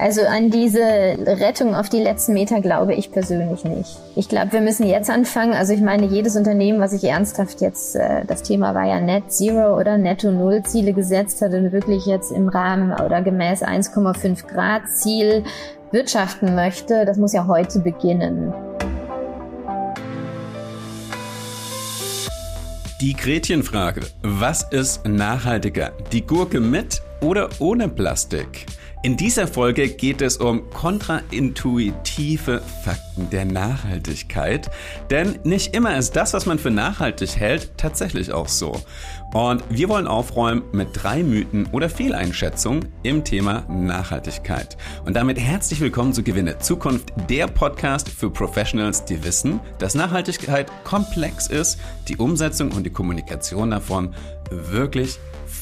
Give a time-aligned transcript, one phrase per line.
[0.00, 3.98] Also an diese Rettung auf die letzten Meter glaube ich persönlich nicht.
[4.16, 5.52] Ich glaube, wir müssen jetzt anfangen.
[5.52, 9.30] Also ich meine, jedes Unternehmen, was sich ernsthaft jetzt, äh, das Thema war ja Net
[9.30, 14.46] Zero oder Netto Null Ziele gesetzt hat und wirklich jetzt im Rahmen oder gemäß 1,5
[14.46, 15.44] Grad Ziel
[15.92, 18.54] wirtschaften möchte, das muss ja heute beginnen.
[23.02, 24.00] Die Gretchenfrage.
[24.22, 25.92] Was ist nachhaltiger?
[26.10, 28.66] Die Gurke mit oder ohne Plastik?
[29.02, 34.70] In dieser Folge geht es um kontraintuitive Fakten der Nachhaltigkeit,
[35.08, 38.78] denn nicht immer ist das, was man für nachhaltig hält, tatsächlich auch so.
[39.32, 44.76] Und wir wollen aufräumen mit drei Mythen oder Fehleinschätzungen im Thema Nachhaltigkeit.
[45.06, 50.70] Und damit herzlich willkommen zu Gewinne Zukunft, der Podcast für Professionals, die wissen, dass Nachhaltigkeit
[50.84, 54.14] komplex ist, die Umsetzung und die Kommunikation davon
[54.50, 55.18] wirklich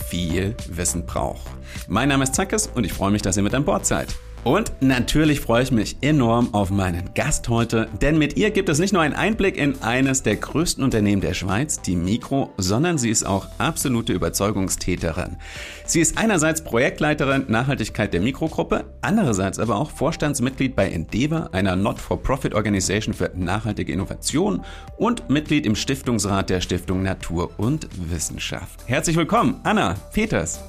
[0.08, 1.46] viel Wissen braucht.
[1.86, 4.08] Mein Name ist Zackes und ich freue mich, dass ihr mit an Bord seid.
[4.48, 8.78] Und natürlich freue ich mich enorm auf meinen Gast heute, denn mit ihr gibt es
[8.78, 13.10] nicht nur einen Einblick in eines der größten Unternehmen der Schweiz, die Mikro, sondern sie
[13.10, 15.36] ist auch absolute Überzeugungstäterin.
[15.84, 23.12] Sie ist einerseits Projektleiterin Nachhaltigkeit der Mikrogruppe, andererseits aber auch Vorstandsmitglied bei Endeavor, einer Not-for-Profit-Organisation
[23.12, 24.64] für nachhaltige Innovation
[24.96, 28.80] und Mitglied im Stiftungsrat der Stiftung Natur und Wissenschaft.
[28.86, 30.60] Herzlich willkommen, Anna Peters.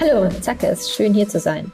[0.00, 1.70] Hallo, Zackes, schön hier zu sein.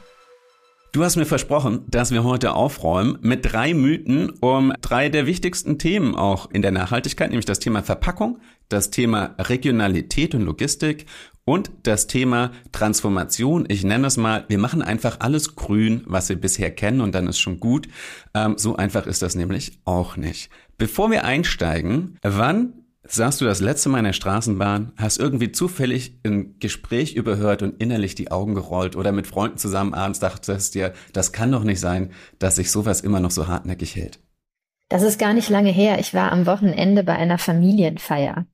[0.95, 5.77] Du hast mir versprochen, dass wir heute aufräumen mit drei Mythen um drei der wichtigsten
[5.77, 11.05] Themen auch in der Nachhaltigkeit, nämlich das Thema Verpackung, das Thema Regionalität und Logistik
[11.43, 13.65] und das Thema Transformation.
[13.67, 17.27] Ich nenne es mal, wir machen einfach alles grün, was wir bisher kennen und dann
[17.27, 17.89] ist schon gut.
[18.33, 20.49] Ähm, so einfach ist das nämlich auch nicht.
[20.77, 26.19] Bevor wir einsteigen, wann Saßt du das letzte Mal in der Straßenbahn, hast irgendwie zufällig
[26.25, 30.93] ein Gespräch überhört und innerlich die Augen gerollt oder mit Freunden zusammen abends dachtest dir,
[31.13, 34.19] das kann doch nicht sein, dass sich sowas immer noch so hartnäckig hält.
[34.89, 35.99] Das ist gar nicht lange her.
[35.99, 38.45] Ich war am Wochenende bei einer Familienfeier.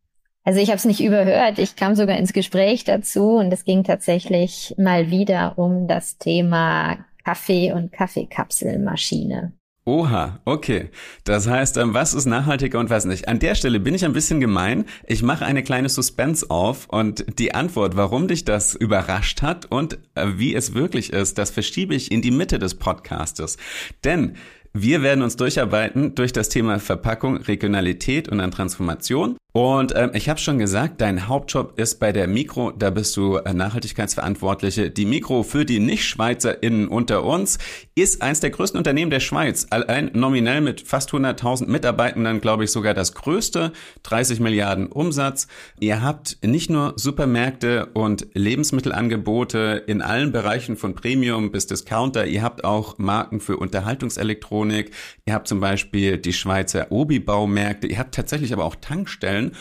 [0.44, 1.60] Also ich habe es nicht überhört.
[1.60, 7.06] Ich kam sogar ins Gespräch dazu und es ging tatsächlich mal wieder um das Thema
[7.24, 9.54] Kaffee und Kaffeekapselmaschine.
[9.92, 10.90] Oha, okay.
[11.26, 13.28] Das heißt, ähm, was ist nachhaltiger und was nicht?
[13.28, 14.86] An der Stelle bin ich ein bisschen gemein.
[15.06, 20.00] Ich mache eine kleine Suspense auf und die Antwort, warum dich das überrascht hat und
[20.16, 23.58] äh, wie es wirklich ist, das verschiebe ich in die Mitte des Podcastes.
[24.06, 24.38] Denn
[24.74, 29.38] wir werden uns durcharbeiten durch das Thema Verpackung, Regionalität und dann Transformation.
[29.54, 33.36] Und ähm, ich habe schon gesagt, dein Hauptjob ist bei der Mikro, da bist du
[33.36, 34.90] äh, Nachhaltigkeitsverantwortliche.
[34.92, 37.60] Die Mikro für die Nicht-SchweizerInnen unter uns
[37.94, 39.68] ist eins der größten Unternehmen der Schweiz.
[39.70, 45.48] Allein nominell mit fast 100.000 Mitarbeitenden, glaube ich, sogar das größte, 30 Milliarden Umsatz.
[45.82, 52.42] Ihr habt nicht nur Supermärkte und Lebensmittelangebote in allen Bereichen von Premium bis Discounter, ihr
[52.42, 58.54] habt auch Marken für Unterhaltungselektronik, ihr habt zum Beispiel die Schweizer Obi-Baumärkte, ihr habt tatsächlich
[58.54, 59.52] aber auch Tankstellen stellen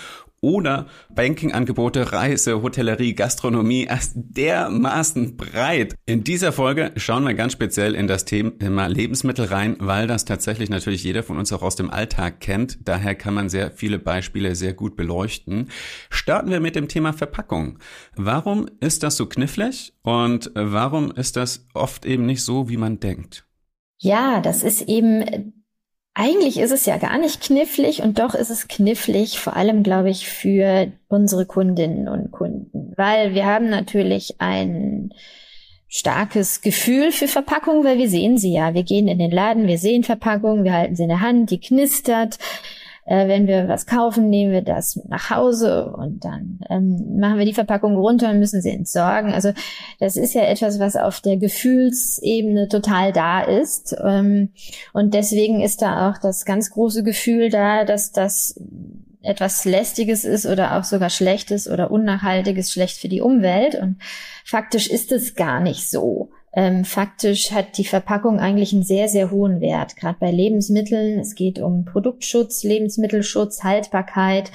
[0.42, 5.94] oder Bankingangebote, Reise, Hotellerie, Gastronomie erst dermaßen breit.
[6.06, 10.70] In dieser Folge schauen wir ganz speziell in das Thema Lebensmittel rein, weil das tatsächlich
[10.70, 12.78] natürlich jeder von uns auch aus dem Alltag kennt.
[12.88, 15.68] Daher kann man sehr viele Beispiele sehr gut beleuchten.
[16.08, 17.78] Starten wir mit dem Thema Verpackung.
[18.16, 22.98] Warum ist das so knifflig und warum ist das oft eben nicht so, wie man
[22.98, 23.44] denkt?
[24.00, 25.52] Ja, das ist eben
[26.14, 30.10] eigentlich ist es ja gar nicht knifflig und doch ist es knifflig, vor allem, glaube
[30.10, 35.12] ich, für unsere Kundinnen und Kunden, weil wir haben natürlich ein
[35.86, 38.74] starkes Gefühl für Verpackungen, weil wir sehen sie ja.
[38.74, 41.60] Wir gehen in den Laden, wir sehen Verpackungen, wir halten sie in der Hand, die
[41.60, 42.38] knistert.
[43.10, 47.44] Äh, wenn wir was kaufen, nehmen wir das nach Hause und dann ähm, machen wir
[47.44, 49.32] die Verpackung runter und müssen sie entsorgen.
[49.32, 49.52] Also
[49.98, 53.96] das ist ja etwas, was auf der Gefühlsebene total da ist.
[54.00, 54.50] Ähm,
[54.92, 58.60] und deswegen ist da auch das ganz große Gefühl da, dass das
[59.22, 63.74] etwas Lästiges ist oder auch sogar Schlechtes oder Unnachhaltiges schlecht für die Umwelt.
[63.74, 63.96] Und
[64.44, 66.30] faktisch ist es gar nicht so.
[66.52, 71.20] Ähm, faktisch hat die Verpackung eigentlich einen sehr, sehr hohen Wert, gerade bei Lebensmitteln.
[71.20, 74.50] Es geht um Produktschutz, Lebensmittelschutz, Haltbarkeit.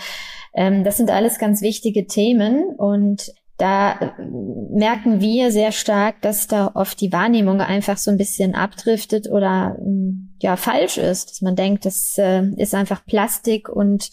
[0.53, 6.47] Ähm, das sind alles ganz wichtige Themen und da äh, merken wir sehr stark, dass
[6.47, 11.41] da oft die Wahrnehmung einfach so ein bisschen abdriftet oder mm, ja falsch ist, dass
[11.41, 14.11] man denkt, das äh, ist einfach Plastik und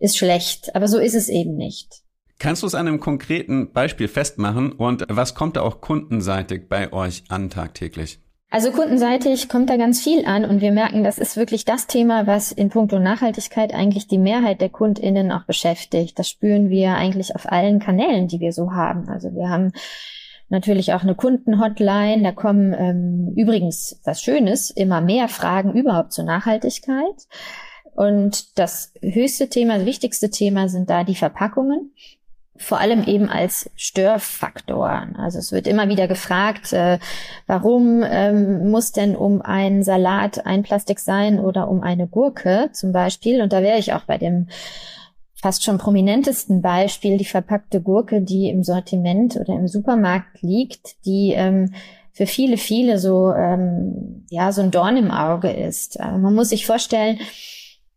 [0.00, 0.74] ist schlecht.
[0.74, 2.01] Aber so ist es eben nicht.
[2.42, 6.92] Kannst du es an einem konkreten Beispiel festmachen und was kommt da auch kundenseitig bei
[6.92, 8.18] euch an tagtäglich?
[8.50, 12.26] Also kundenseitig kommt da ganz viel an und wir merken, das ist wirklich das Thema,
[12.26, 16.18] was in puncto Nachhaltigkeit eigentlich die Mehrheit der KundInnen auch beschäftigt.
[16.18, 19.08] Das spüren wir eigentlich auf allen Kanälen, die wir so haben.
[19.08, 19.70] Also wir haben
[20.48, 22.24] natürlich auch eine Kundenhotline.
[22.24, 27.28] Da kommen ähm, übrigens was Schönes, immer mehr Fragen überhaupt zur Nachhaltigkeit.
[27.94, 31.92] Und das höchste Thema, das wichtigste Thema sind da die Verpackungen
[32.56, 35.08] vor allem eben als Störfaktor.
[35.18, 36.98] Also es wird immer wieder gefragt, äh,
[37.46, 42.92] warum ähm, muss denn um einen Salat ein Plastik sein oder um eine Gurke zum
[42.92, 43.42] Beispiel?
[43.42, 44.48] Und da wäre ich auch bei dem
[45.42, 51.32] fast schon prominentesten Beispiel, die verpackte Gurke, die im Sortiment oder im Supermarkt liegt, die
[51.34, 51.74] ähm,
[52.12, 55.98] für viele, viele so, ähm, ja, so ein Dorn im Auge ist.
[55.98, 57.18] Also man muss sich vorstellen,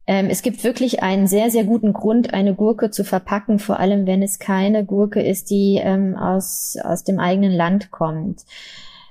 [0.07, 4.05] ähm, es gibt wirklich einen sehr, sehr guten Grund, eine Gurke zu verpacken, vor allem
[4.05, 8.45] wenn es keine Gurke ist, die ähm, aus, aus dem eigenen Land kommt.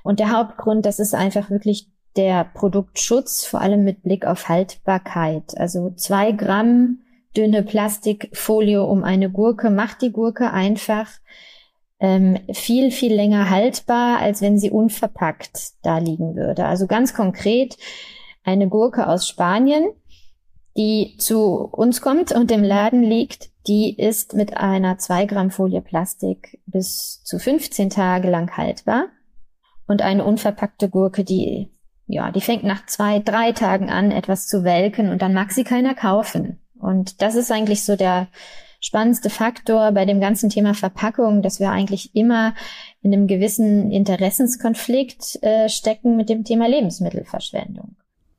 [0.03, 5.57] Und der Hauptgrund, das ist einfach wirklich der Produktschutz, vor allem mit Blick auf Haltbarkeit.
[5.57, 6.99] Also zwei Gramm
[7.35, 11.09] dünne Plastikfolie um eine Gurke macht die Gurke einfach
[11.99, 16.65] ähm, viel, viel länger haltbar, als wenn sie unverpackt da liegen würde.
[16.65, 17.77] Also ganz konkret,
[18.43, 19.85] eine Gurke aus Spanien
[20.77, 25.81] die zu uns kommt und im Laden liegt, die ist mit einer 2 Gramm Folie
[25.81, 29.07] Plastik bis zu 15 Tage lang haltbar.
[29.87, 31.71] Und eine unverpackte Gurke, die,
[32.07, 35.63] ja, die fängt nach zwei, drei Tagen an, etwas zu welken und dann mag sie
[35.63, 36.59] keiner kaufen.
[36.79, 38.27] Und das ist eigentlich so der
[38.79, 42.53] spannendste Faktor bei dem ganzen Thema Verpackung, dass wir eigentlich immer
[43.01, 47.95] in einem gewissen Interessenskonflikt äh, stecken mit dem Thema Lebensmittelverschwendung.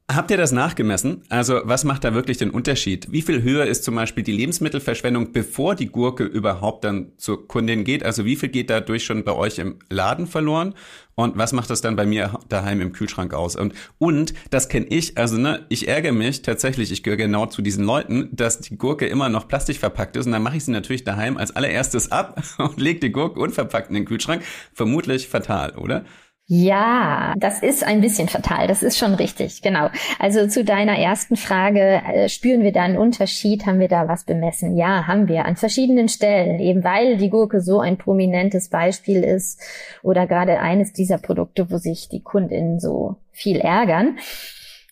[0.09, 1.25] Habt ihr das nachgemessen?
[1.31, 3.11] Also was macht da wirklich den Unterschied?
[3.11, 7.83] Wie viel höher ist zum Beispiel die Lebensmittelverschwendung, bevor die Gurke überhaupt dann zur Kundin
[7.83, 8.05] geht?
[8.05, 10.75] Also wie viel geht dadurch schon bei euch im Laden verloren?
[11.17, 13.57] Und was macht das dann bei mir daheim im Kühlschrank aus?
[13.57, 17.61] Und, und das kenne ich, also ne, ich ärgere mich tatsächlich, ich gehöre genau zu
[17.61, 20.27] diesen Leuten, dass die Gurke immer noch Plastik verpackt ist.
[20.27, 23.89] Und dann mache ich sie natürlich daheim als allererstes ab und lege die Gurke unverpackt
[23.89, 24.45] in den Kühlschrank.
[24.73, 26.05] Vermutlich fatal, oder?
[26.49, 28.69] Ja, das ist ein bisschen fatal.
[28.69, 29.63] Das ist schon richtig.
[29.63, 29.89] Genau.
[30.21, 33.67] Also zu deiner ersten Frage, äh, spüren wir da einen Unterschied?
[33.67, 34.77] Haben wir da was bemessen?
[34.77, 39.61] Ja, haben wir an verschiedenen Stellen, eben weil die Gurke so ein prominentes Beispiel ist
[40.05, 44.19] oder gerade eines dieser Produkte, wo sich die Kundinnen so viel ärgern.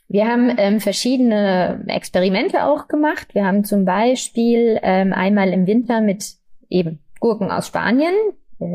[0.09, 3.29] Wir haben ähm, verschiedene Experimente auch gemacht.
[3.33, 6.35] Wir haben zum Beispiel ähm, einmal im Winter mit
[6.69, 8.15] eben Gurken aus Spanien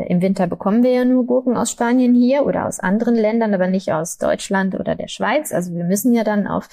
[0.08, 3.68] Im Winter bekommen wir ja nur Gurken aus Spanien hier oder aus anderen Ländern, aber
[3.68, 5.52] nicht aus Deutschland oder der Schweiz.
[5.52, 6.70] Also wir müssen ja dann auf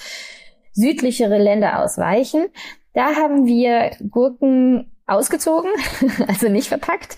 [0.73, 2.47] südlichere Länder ausweichen.
[2.93, 5.71] Da haben wir Gurken ausgezogen,
[6.27, 7.15] also nicht verpackt,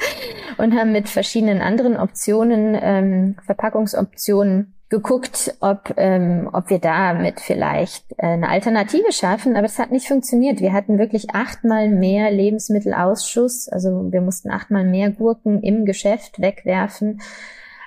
[0.58, 8.12] und haben mit verschiedenen anderen Optionen, ähm, Verpackungsoptionen geguckt, ob, ähm, ob wir damit vielleicht
[8.18, 10.62] äh, eine Alternative schaffen, aber es hat nicht funktioniert.
[10.62, 17.22] Wir hatten wirklich achtmal mehr Lebensmittelausschuss, also wir mussten achtmal mehr Gurken im Geschäft wegwerfen,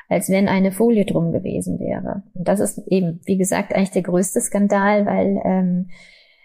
[0.08, 2.22] als wenn eine Folie drum gewesen wäre.
[2.34, 5.88] Und das ist eben, wie gesagt, eigentlich der größte Skandal, weil ähm,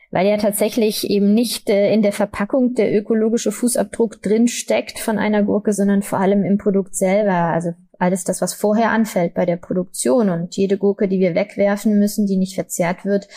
[0.09, 5.19] weil ja tatsächlich eben nicht äh, in der Verpackung der ökologische Fußabdruck drin steckt von
[5.19, 7.33] einer Gurke, sondern vor allem im Produkt selber.
[7.33, 11.99] Also alles das, was vorher anfällt bei der Produktion und jede Gurke, die wir wegwerfen
[11.99, 13.27] müssen, die nicht verzehrt wird,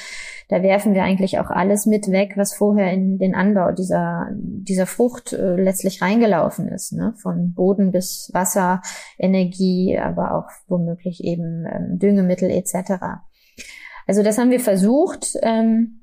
[0.49, 4.87] da werfen wir eigentlich auch alles mit weg, was vorher in den Anbau dieser, dieser
[4.87, 7.15] Frucht äh, letztlich reingelaufen ist, ne?
[7.23, 8.83] von Boden bis Wasser,
[9.19, 13.05] Energie, aber auch womöglich eben ähm, Düngemittel etc.
[14.07, 15.35] Also das haben wir versucht.
[15.43, 16.00] Ähm,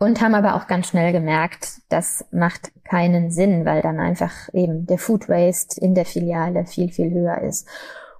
[0.00, 4.86] und haben aber auch ganz schnell gemerkt, das macht keinen Sinn, weil dann einfach eben
[4.86, 7.68] der Food Waste in der Filiale viel, viel höher ist.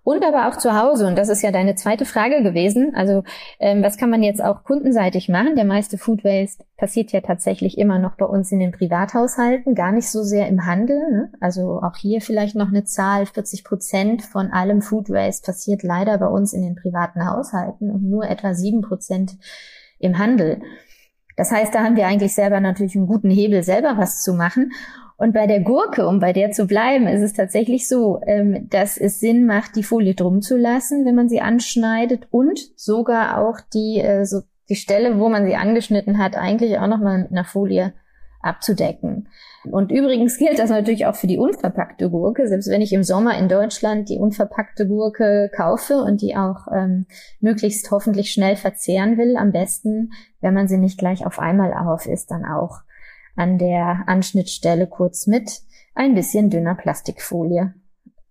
[0.03, 1.07] Und aber auch zu Hause.
[1.07, 2.93] Und das ist ja deine zweite Frage gewesen.
[2.95, 3.23] Also
[3.59, 5.57] ähm, was kann man jetzt auch kundenseitig machen?
[5.57, 9.93] Der meiste Food Waste passiert ja tatsächlich immer noch bei uns in den Privathaushalten, gar
[9.93, 10.99] nicht so sehr im Handel.
[11.11, 11.33] Ne?
[11.41, 13.25] Also auch hier vielleicht noch eine Zahl.
[13.25, 18.03] 40 Prozent von allem Food Waste passiert leider bei uns in den privaten Haushalten und
[18.03, 19.39] nur etwa sieben Prozent
[19.99, 20.61] im Handel.
[21.41, 24.73] Das heißt, da haben wir eigentlich selber natürlich einen guten Hebel, selber was zu machen.
[25.17, 28.99] Und bei der Gurke, um bei der zu bleiben, ist es tatsächlich so, ähm, dass
[28.99, 33.59] es Sinn macht, die Folie drum zu lassen, wenn man sie anschneidet und sogar auch
[33.73, 37.47] die, äh, so die Stelle, wo man sie angeschnitten hat, eigentlich auch nochmal mit einer
[37.47, 37.95] Folie
[38.41, 39.29] abzudecken.
[39.71, 42.49] Und übrigens gilt das natürlich auch für die unverpackte Gurke.
[42.49, 47.07] Selbst wenn ich im Sommer in Deutschland die unverpackte Gurke kaufe und die auch ähm,
[47.41, 52.07] möglichst hoffentlich schnell verzehren will, am besten, wenn man sie nicht gleich auf einmal auf
[52.07, 52.79] ist, dann auch
[53.37, 55.63] an der Anschnittstelle kurz mit
[55.95, 57.75] ein bisschen dünner Plastikfolie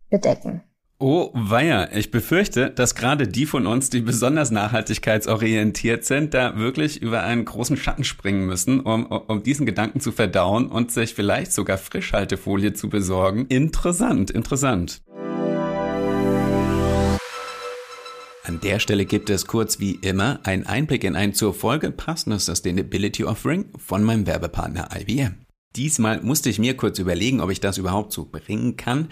[0.10, 0.64] bedecken.
[1.02, 7.02] Oh, weia, ich befürchte, dass gerade die von uns, die besonders nachhaltigkeitsorientiert sind, da wirklich
[7.02, 11.54] über einen großen Schatten springen müssen, um, um diesen Gedanken zu verdauen und sich vielleicht
[11.54, 13.46] sogar Frischhaltefolie zu besorgen.
[13.46, 15.02] Interessant, interessant.
[18.44, 22.48] An der Stelle gibt es kurz wie immer einen Einblick in ein zur Folge passendes
[22.48, 25.46] Sustainability Offering von meinem Werbepartner IBM.
[25.76, 29.10] Diesmal musste ich mir kurz überlegen, ob ich das überhaupt so bringen kann,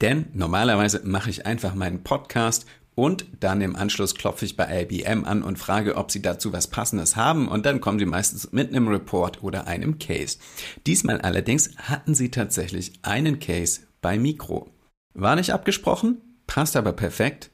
[0.00, 5.24] denn normalerweise mache ich einfach meinen Podcast und dann im Anschluss klopfe ich bei IBM
[5.24, 8.70] an und frage, ob sie dazu was Passendes haben und dann kommen sie meistens mit
[8.70, 10.38] einem Report oder einem Case.
[10.86, 14.70] Diesmal allerdings hatten sie tatsächlich einen Case bei Mikro.
[15.14, 17.50] War nicht abgesprochen, passt aber perfekt,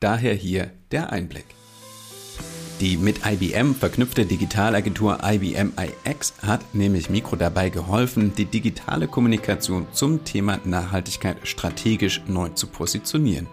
[0.00, 1.46] daher hier der Einblick.
[2.82, 9.86] Die mit IBM verknüpfte Digitalagentur IBM iX hat nämlich Mikro dabei geholfen, die digitale Kommunikation
[9.92, 13.46] zum Thema Nachhaltigkeit strategisch neu zu positionieren.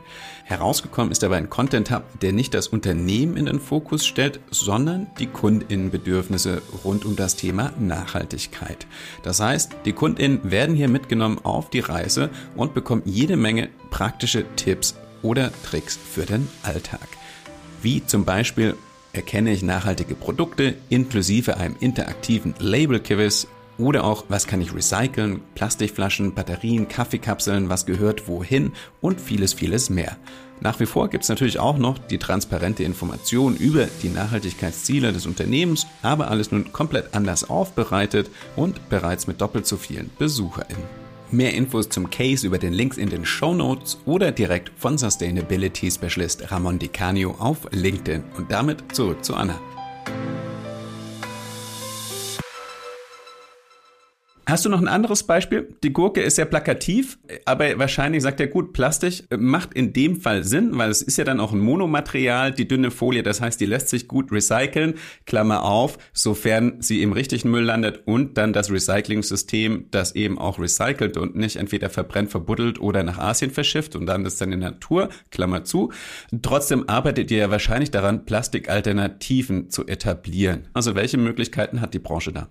[0.45, 5.05] Herausgekommen ist dabei ein Content Hub, der nicht das Unternehmen in den Fokus stellt, sondern
[5.19, 8.87] die Kundinnenbedürfnisse rund um das Thema Nachhaltigkeit.
[9.21, 14.43] Das heißt, die Kundinnen werden hier mitgenommen auf die Reise und bekommen jede Menge praktische
[14.55, 17.07] Tipps oder Tricks für den Alltag.
[17.83, 18.75] Wie zum Beispiel
[19.19, 23.47] erkenne ich nachhaltige Produkte inklusive einem interaktiven Label-Quiz
[23.77, 28.71] oder auch, was kann ich recyceln, Plastikflaschen, Batterien, Kaffeekapseln, was gehört wohin
[29.01, 30.15] und vieles, vieles mehr.
[30.61, 35.25] Nach wie vor gibt es natürlich auch noch die transparente Information über die Nachhaltigkeitsziele des
[35.25, 41.08] Unternehmens, aber alles nun komplett anders aufbereitet und bereits mit doppelt so vielen BesucherInnen.
[41.31, 45.91] Mehr Infos zum Case über den Links in den Show Notes oder direkt von Sustainability
[45.91, 48.23] Specialist Ramon Dicanio auf LinkedIn.
[48.35, 49.59] Und damit zurück zu Anna.
[54.49, 55.75] Hast du noch ein anderes Beispiel?
[55.83, 60.43] Die Gurke ist sehr plakativ, aber wahrscheinlich sagt er gut, Plastik macht in dem Fall
[60.43, 63.67] Sinn, weil es ist ja dann auch ein Monomaterial, die dünne Folie, das heißt, die
[63.67, 64.95] lässt sich gut recyceln,
[65.27, 70.57] Klammer auf, sofern sie im richtigen Müll landet und dann das Recycling-System, das eben auch
[70.57, 74.61] recycelt und nicht entweder verbrennt, verbuddelt oder nach Asien verschifft und dann ist dann in
[74.61, 75.91] der Natur, Klammer zu.
[76.41, 80.69] Trotzdem arbeitet ihr ja wahrscheinlich daran, Plastikalternativen zu etablieren.
[80.73, 82.49] Also welche Möglichkeiten hat die Branche da?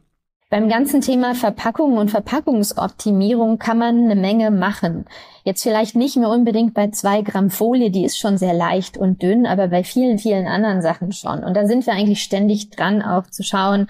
[0.50, 5.04] Beim ganzen Thema Verpackung und Verpackungsoptimierung kann man eine Menge machen.
[5.44, 9.20] Jetzt vielleicht nicht mehr unbedingt bei zwei Gramm Folie, die ist schon sehr leicht und
[9.22, 11.44] dünn, aber bei vielen, vielen anderen Sachen schon.
[11.44, 13.88] Und da sind wir eigentlich ständig dran, auch zu schauen,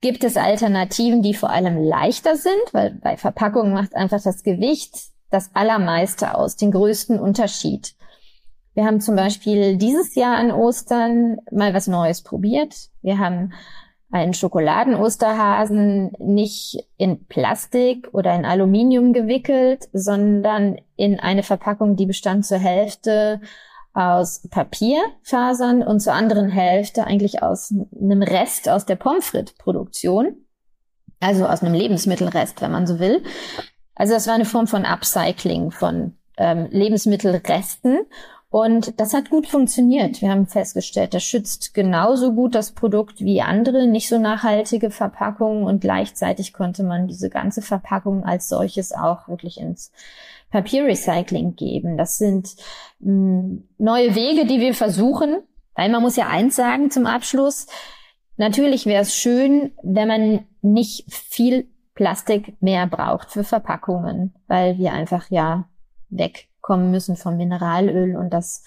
[0.00, 4.94] gibt es Alternativen, die vor allem leichter sind, weil bei Verpackungen macht einfach das Gewicht
[5.30, 7.94] das Allermeiste aus, den größten Unterschied.
[8.72, 12.74] Wir haben zum Beispiel dieses Jahr an Ostern mal was Neues probiert.
[13.02, 13.52] Wir haben
[14.10, 22.46] einen Schokoladen-Osterhasen nicht in Plastik oder in Aluminium gewickelt, sondern in eine Verpackung, die bestand
[22.46, 23.40] zur Hälfte
[23.92, 30.36] aus Papierfasern und zur anderen Hälfte eigentlich aus einem Rest aus der Pommes frites-Produktion.
[31.18, 33.22] Also aus einem Lebensmittelrest, wenn man so will.
[33.94, 38.00] Also das war eine Form von Upcycling von ähm, Lebensmittelresten.
[38.56, 40.22] Und das hat gut funktioniert.
[40.22, 45.64] Wir haben festgestellt, das schützt genauso gut das Produkt wie andere nicht so nachhaltige Verpackungen
[45.64, 49.92] und gleichzeitig konnte man diese ganze Verpackung als solches auch wirklich ins
[50.50, 51.98] Papierrecycling geben.
[51.98, 52.56] Das sind
[53.00, 55.36] mh, hm, neue Wege, die wir versuchen,
[55.74, 57.66] weil man muss ja eins sagen zum Abschluss.
[58.38, 64.94] Natürlich wäre es schön, wenn man nicht viel Plastik mehr braucht für Verpackungen, weil wir
[64.94, 65.68] einfach ja
[66.08, 68.64] weg kommen müssen vom Mineralöl und das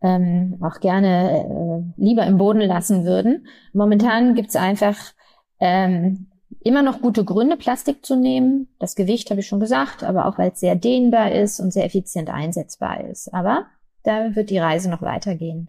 [0.00, 3.46] ähm, auch gerne äh, lieber im Boden lassen würden.
[3.74, 4.96] Momentan gibt es einfach
[5.60, 6.28] ähm,
[6.60, 8.68] immer noch gute Gründe, Plastik zu nehmen.
[8.78, 11.84] Das Gewicht habe ich schon gesagt, aber auch weil es sehr dehnbar ist und sehr
[11.84, 13.32] effizient einsetzbar ist.
[13.34, 13.66] Aber
[14.02, 15.68] da wird die Reise noch weitergehen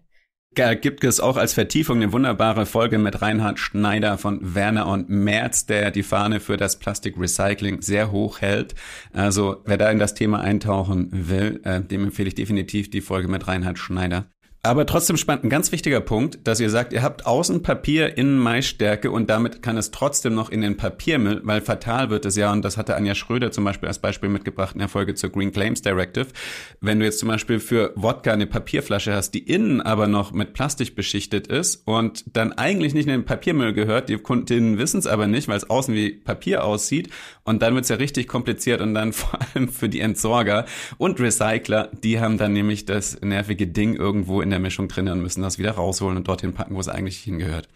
[0.54, 5.66] gibt es auch als Vertiefung eine wunderbare Folge mit Reinhard Schneider von Werner und Merz,
[5.66, 8.74] der die Fahne für das Plastikrecycling sehr hoch hält.
[9.12, 13.28] Also wer da in das Thema eintauchen will, äh, dem empfehle ich definitiv die Folge
[13.28, 14.26] mit Reinhard Schneider.
[14.60, 18.38] Aber trotzdem spannend, ein ganz wichtiger Punkt, dass ihr sagt, ihr habt außen Papier, innen
[18.38, 22.50] Maisstärke und damit kann es trotzdem noch in den Papiermüll, weil fatal wird es ja,
[22.50, 25.52] und das hatte Anja Schröder zum Beispiel als Beispiel mitgebracht in der Folge zur Green
[25.52, 26.26] Claims Directive.
[26.80, 30.54] Wenn du jetzt zum Beispiel für Wodka eine Papierflasche hast, die innen aber noch mit
[30.54, 35.06] Plastik beschichtet ist und dann eigentlich nicht in den Papiermüll gehört, die Kundinnen wissen es
[35.06, 37.10] aber nicht, weil es außen wie Papier aussieht
[37.44, 40.66] und dann wird es ja richtig kompliziert und dann vor allem für die Entsorger
[40.98, 45.08] und Recycler, die haben dann nämlich das nervige Ding irgendwo in in der Mischung drin
[45.08, 47.68] und müssen das wieder rausholen und dorthin packen, wo es eigentlich hingehört.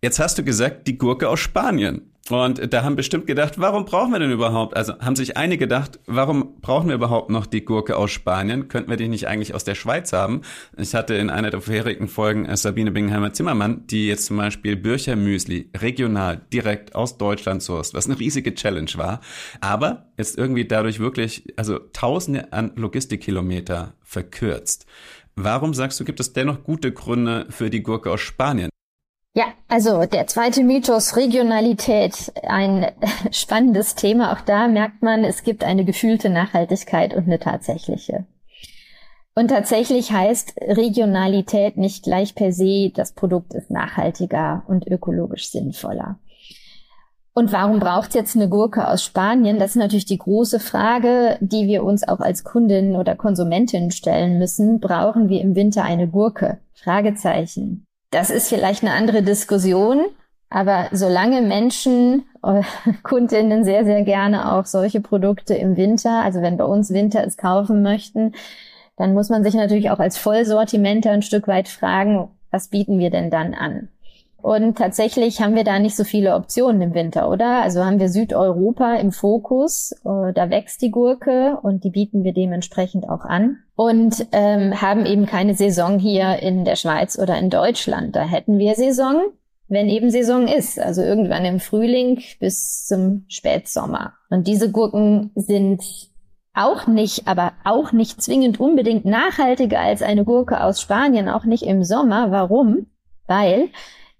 [0.00, 2.12] Jetzt hast du gesagt, die Gurke aus Spanien.
[2.30, 4.76] Und da haben bestimmt gedacht, warum brauchen wir denn überhaupt?
[4.76, 8.68] Also haben sich einige gedacht, warum brauchen wir überhaupt noch die Gurke aus Spanien?
[8.68, 10.42] Könnten wir die nicht eigentlich aus der Schweiz haben?
[10.76, 14.76] Ich hatte in einer der vorherigen Folgen äh, Sabine Bingheimer Zimmermann, die jetzt zum Beispiel
[14.76, 19.20] Bircher Müsli regional direkt aus Deutschland sourced, was eine riesige Challenge war.
[19.60, 24.86] Aber ist irgendwie dadurch wirklich, also Tausende an Logistikkilometer verkürzt.
[25.40, 28.70] Warum sagst du, gibt es dennoch gute Gründe für die Gurke aus Spanien?
[29.34, 32.90] Ja, also der zweite Mythos, Regionalität, ein
[33.30, 34.32] spannendes Thema.
[34.32, 38.26] Auch da merkt man, es gibt eine gefühlte Nachhaltigkeit und eine tatsächliche.
[39.36, 46.18] Und tatsächlich heißt Regionalität nicht gleich per se, das Produkt ist nachhaltiger und ökologisch sinnvoller.
[47.38, 49.60] Und warum braucht es jetzt eine Gurke aus Spanien?
[49.60, 54.40] Das ist natürlich die große Frage, die wir uns auch als Kundinnen oder Konsumentinnen stellen
[54.40, 54.80] müssen.
[54.80, 56.58] Brauchen wir im Winter eine Gurke?
[56.74, 57.86] Fragezeichen.
[58.10, 60.06] Das ist vielleicht eine andere Diskussion,
[60.50, 62.62] aber solange Menschen, äh,
[63.04, 67.38] Kundinnen sehr, sehr gerne auch solche Produkte im Winter, also wenn bei uns Winter ist,
[67.38, 68.32] kaufen möchten,
[68.96, 73.10] dann muss man sich natürlich auch als Vollsortimenter ein Stück weit fragen, was bieten wir
[73.10, 73.90] denn dann an?
[74.40, 77.60] Und tatsächlich haben wir da nicht so viele Optionen im Winter, oder?
[77.62, 82.32] Also haben wir Südeuropa im Fokus, äh, da wächst die Gurke und die bieten wir
[82.32, 83.58] dementsprechend auch an.
[83.74, 88.14] Und ähm, haben eben keine Saison hier in der Schweiz oder in Deutschland.
[88.14, 89.22] Da hätten wir Saison,
[89.66, 94.14] wenn eben Saison ist, also irgendwann im Frühling bis zum Spätsommer.
[94.30, 95.82] Und diese Gurken sind
[96.54, 101.64] auch nicht, aber auch nicht zwingend unbedingt nachhaltiger als eine Gurke aus Spanien, auch nicht
[101.64, 102.30] im Sommer.
[102.30, 102.86] Warum?
[103.26, 103.68] Weil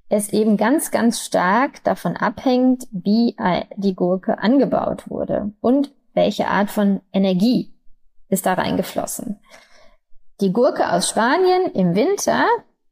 [0.08, 3.36] es eben ganz, ganz stark davon abhängt, wie
[3.76, 7.74] die Gurke angebaut wurde und welche Art von Energie
[8.28, 9.40] ist da reingeflossen.
[10.40, 12.44] Die Gurke aus Spanien im Winter,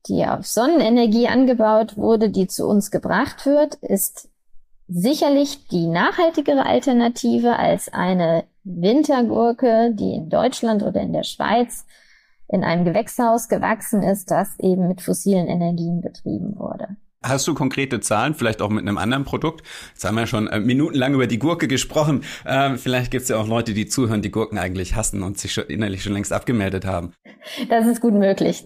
[0.09, 4.29] die auf Sonnenenergie angebaut wurde, die zu uns gebracht wird, ist
[4.89, 11.87] sicherlich die nachhaltigere Alternative als eine Wintergurke, die in Deutschland oder in der Schweiz
[12.49, 16.97] in einem Gewächshaus gewachsen ist, das eben mit fossilen Energien betrieben wurde.
[17.29, 19.67] Hast du konkrete Zahlen, vielleicht auch mit einem anderen Produkt?
[19.93, 22.23] Jetzt haben wir schon äh, minutenlang über die Gurke gesprochen.
[22.47, 25.53] Ähm, vielleicht gibt es ja auch Leute, die zuhören, die Gurken eigentlich hassen und sich
[25.53, 27.13] schon innerlich schon längst abgemeldet haben.
[27.69, 28.65] Das ist gut möglich.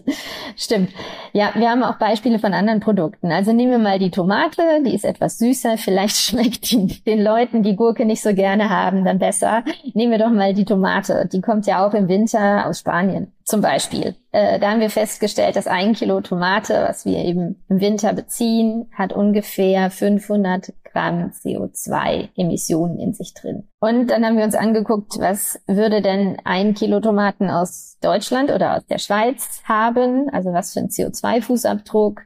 [0.55, 0.91] Stimmt.
[1.33, 3.31] Ja, wir haben auch Beispiele von anderen Produkten.
[3.31, 5.77] Also nehmen wir mal die Tomate, die ist etwas süßer.
[5.77, 9.63] Vielleicht schmeckt die, den Leuten, die Gurke nicht so gerne haben, dann besser.
[9.93, 11.27] Nehmen wir doch mal die Tomate.
[11.31, 13.31] Die kommt ja auch im Winter aus Spanien.
[13.45, 14.15] Zum Beispiel.
[14.31, 18.89] Äh, da haben wir festgestellt, dass ein Kilo Tomate, was wir eben im Winter beziehen,
[18.93, 23.67] hat ungefähr 500 Gramm CO2-Emissionen in sich drin.
[23.79, 28.75] Und dann haben wir uns angeguckt, was würde denn ein Kilo Tomaten aus Deutschland oder
[28.75, 30.29] aus der Schweiz haben?
[30.31, 32.21] Also was für ein CO2-Fußabdruck?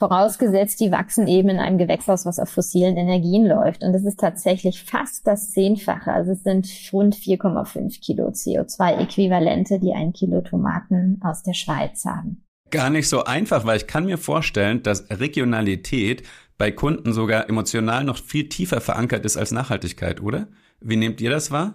[0.00, 3.84] Vorausgesetzt, die wachsen eben in einem Gewächshaus, was auf fossilen Energien läuft.
[3.84, 6.10] Und das ist tatsächlich fast das Zehnfache.
[6.10, 12.42] Also es sind rund 4,5 Kilo CO2-Äquivalente, die ein Kilo Tomaten aus der Schweiz haben.
[12.70, 16.22] Gar nicht so einfach, weil ich kann mir vorstellen, dass Regionalität
[16.56, 20.48] bei Kunden sogar emotional noch viel tiefer verankert ist als Nachhaltigkeit, oder?
[20.80, 21.74] Wie nehmt ihr das wahr?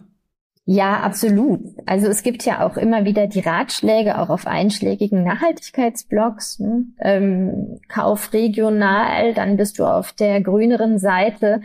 [0.67, 1.61] Ja, absolut.
[1.85, 6.59] Also es gibt ja auch immer wieder die Ratschläge, auch auf einschlägigen Nachhaltigkeitsblogs.
[6.59, 6.85] Ne?
[6.99, 11.61] Ähm, kauf regional, dann bist du auf der grüneren Seite.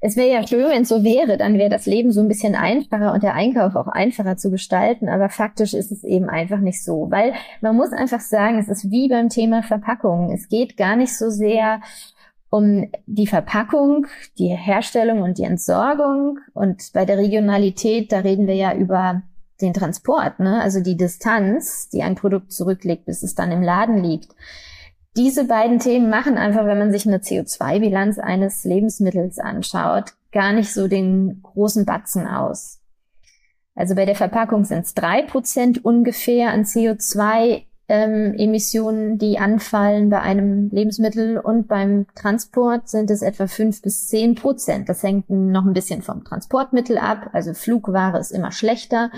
[0.00, 2.54] Es wäre ja schön, wenn es so wäre, dann wäre das Leben so ein bisschen
[2.54, 5.08] einfacher und der Einkauf auch einfacher zu gestalten.
[5.08, 8.92] Aber faktisch ist es eben einfach nicht so, weil man muss einfach sagen, es ist
[8.92, 10.30] wie beim Thema Verpackungen.
[10.30, 11.80] Es geht gar nicht so sehr
[12.50, 14.06] um die Verpackung,
[14.38, 16.38] die Herstellung und die Entsorgung.
[16.54, 19.22] Und bei der Regionalität, da reden wir ja über
[19.60, 20.60] den Transport, ne?
[20.62, 24.34] also die Distanz, die ein Produkt zurücklegt, bis es dann im Laden liegt.
[25.16, 30.72] Diese beiden Themen machen einfach, wenn man sich eine CO2-Bilanz eines Lebensmittels anschaut, gar nicht
[30.72, 32.80] so den großen Batzen aus.
[33.74, 40.10] Also bei der Verpackung sind es drei Prozent ungefähr an CO2 ähm, Emissionen, die anfallen
[40.10, 44.90] bei einem Lebensmittel und beim Transport sind es etwa fünf bis zehn Prozent.
[44.90, 47.30] Das hängt noch ein bisschen vom Transportmittel ab.
[47.32, 49.10] Also Flugware ist immer schlechter.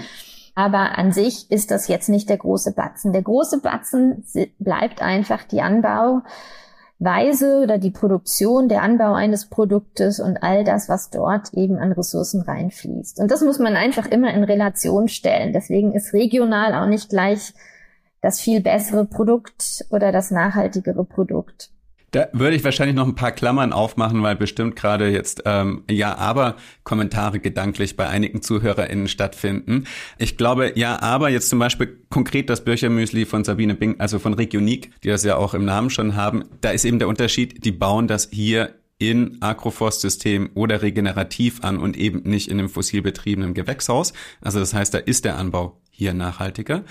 [0.54, 3.12] Aber an sich ist das jetzt nicht der große Batzen.
[3.12, 4.24] Der große Batzen
[4.58, 11.10] bleibt einfach die Anbauweise oder die Produktion, der Anbau eines Produktes und all das, was
[11.10, 13.20] dort eben an Ressourcen reinfließt.
[13.20, 15.52] Und das muss man einfach immer in Relation stellen.
[15.52, 17.52] Deswegen ist regional auch nicht gleich
[18.20, 21.70] das viel bessere Produkt oder das nachhaltigere Produkt.
[22.12, 26.16] Da würde ich wahrscheinlich noch ein paar Klammern aufmachen, weil bestimmt gerade jetzt ähm, ja
[26.16, 29.84] aber Kommentare gedanklich bei einigen ZuhörerInnen stattfinden.
[30.18, 34.34] Ich glaube, ja aber jetzt zum Beispiel konkret das Birchermüsli von Sabine Bing, also von
[34.34, 37.72] Regionik, die das ja auch im Namen schon haben, da ist eben der Unterschied, die
[37.72, 43.54] bauen das hier in Agroforstsystem oder regenerativ an und eben nicht in einem fossil betriebenen
[43.54, 44.12] Gewächshaus.
[44.40, 46.84] Also das heißt, da ist der Anbau hier nachhaltiger.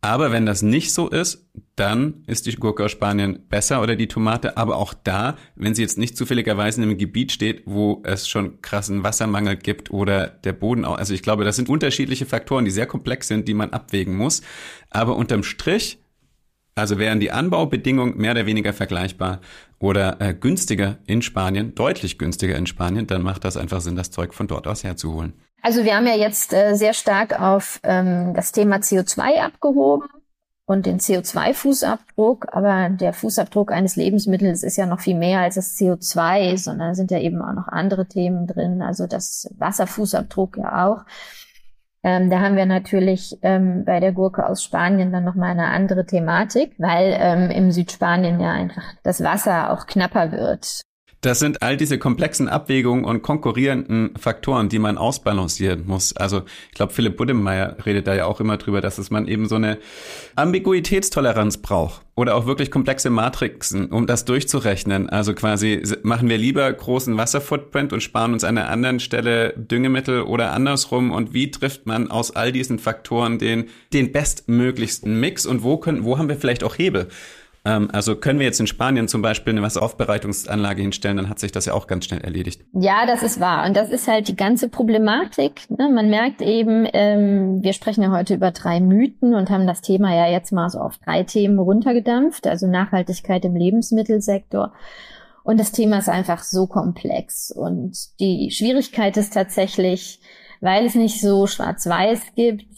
[0.00, 4.06] Aber wenn das nicht so ist, dann ist die Gurke aus Spanien besser oder die
[4.08, 4.56] Tomate.
[4.56, 8.60] Aber auch da, wenn sie jetzt nicht zufälligerweise in einem Gebiet steht, wo es schon
[8.62, 10.96] krassen Wassermangel gibt oder der Boden auch.
[10.96, 14.42] Also ich glaube, das sind unterschiedliche Faktoren, die sehr komplex sind, die man abwägen muss.
[14.90, 15.98] Aber unterm Strich,
[16.74, 19.40] also wären die Anbaubedingungen mehr oder weniger vergleichbar
[19.78, 24.10] oder äh, günstiger in Spanien, deutlich günstiger in Spanien, dann macht das einfach Sinn, das
[24.10, 25.32] Zeug von dort aus herzuholen.
[25.62, 30.06] Also wir haben ja jetzt äh, sehr stark auf ähm, das Thema CO2 abgehoben
[30.66, 35.76] und den CO2-Fußabdruck, aber der Fußabdruck eines Lebensmittels ist ja noch viel mehr als das
[35.76, 41.04] CO2, sondern sind ja eben auch noch andere Themen drin, also das Wasserfußabdruck ja auch.
[42.02, 46.06] Ähm, da haben wir natürlich ähm, bei der Gurke aus Spanien dann nochmal eine andere
[46.06, 50.82] Thematik, weil ähm, im Südspanien ja einfach das Wasser auch knapper wird.
[51.26, 56.16] Das sind all diese komplexen Abwägungen und konkurrierenden Faktoren, die man ausbalancieren muss.
[56.16, 59.48] Also ich glaube, Philipp Buddemeyer redet da ja auch immer drüber, dass es man eben
[59.48, 59.78] so eine
[60.36, 65.10] Ambiguitätstoleranz braucht oder auch wirklich komplexe Matrixen, um das durchzurechnen.
[65.10, 70.22] Also quasi machen wir lieber großen Wasserfootprint und sparen uns an der anderen Stelle Düngemittel
[70.22, 75.64] oder andersrum und wie trifft man aus all diesen Faktoren den, den bestmöglichsten Mix und
[75.64, 77.08] wo können, wo haben wir vielleicht auch Hebel?
[77.66, 81.50] Ähm, also können wir jetzt in Spanien zum Beispiel eine Wasseraufbereitungsanlage hinstellen, dann hat sich
[81.50, 82.62] das ja auch ganz schnell erledigt.
[82.72, 83.66] Ja, das ist wahr.
[83.66, 85.68] Und das ist halt die ganze Problematik.
[85.68, 85.90] Ne?
[85.92, 90.14] Man merkt eben, ähm, wir sprechen ja heute über drei Mythen und haben das Thema
[90.14, 92.46] ja jetzt mal so auf drei Themen runtergedampft.
[92.46, 94.72] Also Nachhaltigkeit im Lebensmittelsektor.
[95.42, 97.50] Und das Thema ist einfach so komplex.
[97.50, 100.20] Und die Schwierigkeit ist tatsächlich,
[100.60, 102.75] weil es nicht so schwarz-weiß gibt,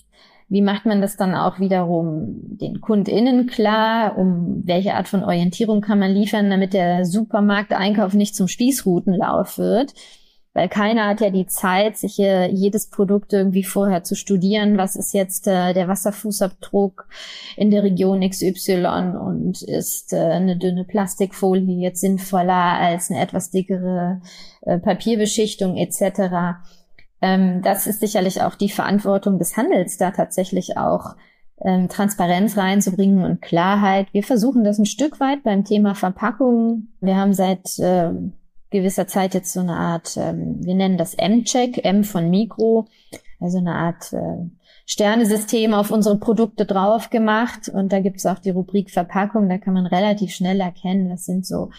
[0.49, 4.17] wie macht man das dann auch wiederum den KundInnen klar?
[4.17, 9.93] Um welche Art von Orientierung kann man liefern, damit der Supermarkteinkauf nicht zum Spießrutenlauf wird?
[10.55, 14.79] Weil keiner hat ja die Zeit, sich hier jedes Produkt irgendwie vorher zu studieren.
[14.79, 17.07] Was ist jetzt äh, der Wasserfußabdruck
[17.57, 23.51] in der Region XY und ist äh, eine dünne Plastikfolie jetzt sinnvoller als eine etwas
[23.51, 24.23] dickere
[24.63, 26.59] äh, Papierbeschichtung etc.
[27.21, 31.17] Ähm, das ist sicherlich auch die Verantwortung des Handels, da tatsächlich auch
[31.65, 34.07] ähm, Transparenz reinzubringen und Klarheit.
[34.13, 36.95] Wir versuchen das ein Stück weit beim Thema Verpackungen.
[37.01, 38.13] Wir haben seit äh,
[38.71, 42.87] gewisser Zeit jetzt so eine Art, ähm, wir nennen das M-Check, M von Mikro,
[43.41, 44.49] also eine Art äh,
[44.87, 47.69] Sternesystem auf unsere Produkte drauf gemacht.
[47.69, 51.25] Und da gibt es auch die Rubrik Verpackung, da kann man relativ schnell erkennen, das
[51.25, 51.71] sind so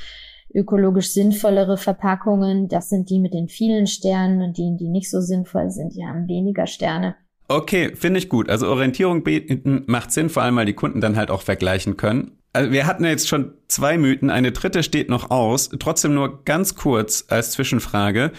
[0.53, 2.67] ökologisch sinnvollere Verpackungen.
[2.67, 6.05] Das sind die mit den vielen Sternen und die, die nicht so sinnvoll sind, die
[6.05, 7.15] haben weniger Sterne.
[7.47, 8.49] Okay, finde ich gut.
[8.49, 12.37] Also Orientierung bieten macht Sinn, vor allem weil die Kunden dann halt auch vergleichen können.
[12.53, 15.69] Also wir hatten jetzt schon zwei Mythen, eine dritte steht noch aus.
[15.79, 18.31] Trotzdem nur ganz kurz als Zwischenfrage.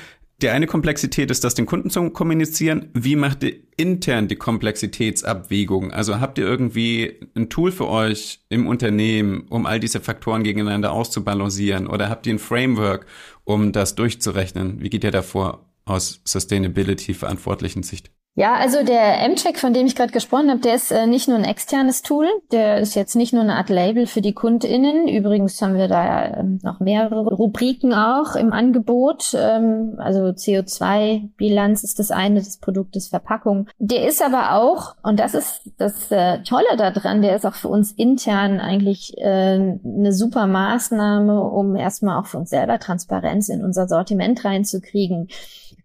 [0.42, 2.88] Die eine Komplexität ist, das den Kunden zu kommunizieren.
[2.94, 5.90] Wie macht ihr intern die Komplexitätsabwägung?
[5.90, 10.92] Also habt ihr irgendwie ein Tool für euch im Unternehmen, um all diese Faktoren gegeneinander
[10.92, 11.86] auszubalancieren?
[11.86, 13.04] Oder habt ihr ein Framework,
[13.44, 14.80] um das durchzurechnen?
[14.80, 18.10] Wie geht ihr davor aus Sustainability verantwortlichen Sicht?
[18.36, 21.36] Ja, also der M-Check, von dem ich gerade gesprochen habe, der ist äh, nicht nur
[21.36, 25.08] ein externes Tool, der ist jetzt nicht nur eine Art Label für die KundInnen.
[25.08, 29.34] Übrigens haben wir da ähm, noch mehrere Rubriken auch im Angebot.
[29.34, 33.66] Ähm, also CO2-Bilanz ist das eine, das Produkt ist Verpackung.
[33.78, 37.68] Der ist aber auch, und das ist das äh, Tolle daran, der ist auch für
[37.68, 43.64] uns intern eigentlich äh, eine super Maßnahme, um erstmal auch für uns selber Transparenz in
[43.64, 45.28] unser Sortiment reinzukriegen.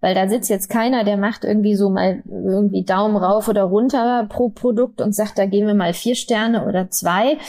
[0.05, 4.27] Weil da sitzt jetzt keiner, der macht irgendwie so mal irgendwie Daumen rauf oder runter
[4.29, 7.39] pro Produkt und sagt, da geben wir mal vier Sterne oder zwei,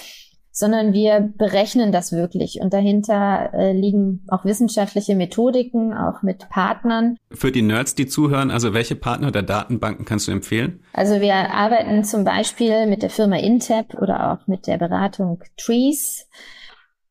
[0.52, 2.60] sondern wir berechnen das wirklich.
[2.62, 7.18] Und dahinter äh, liegen auch wissenschaftliche Methodiken, auch mit Partnern.
[7.30, 10.80] Für die Nerds, die zuhören, also welche Partner oder Datenbanken kannst du empfehlen?
[10.94, 16.26] Also wir arbeiten zum Beispiel mit der Firma Intep oder auch mit der Beratung Trees.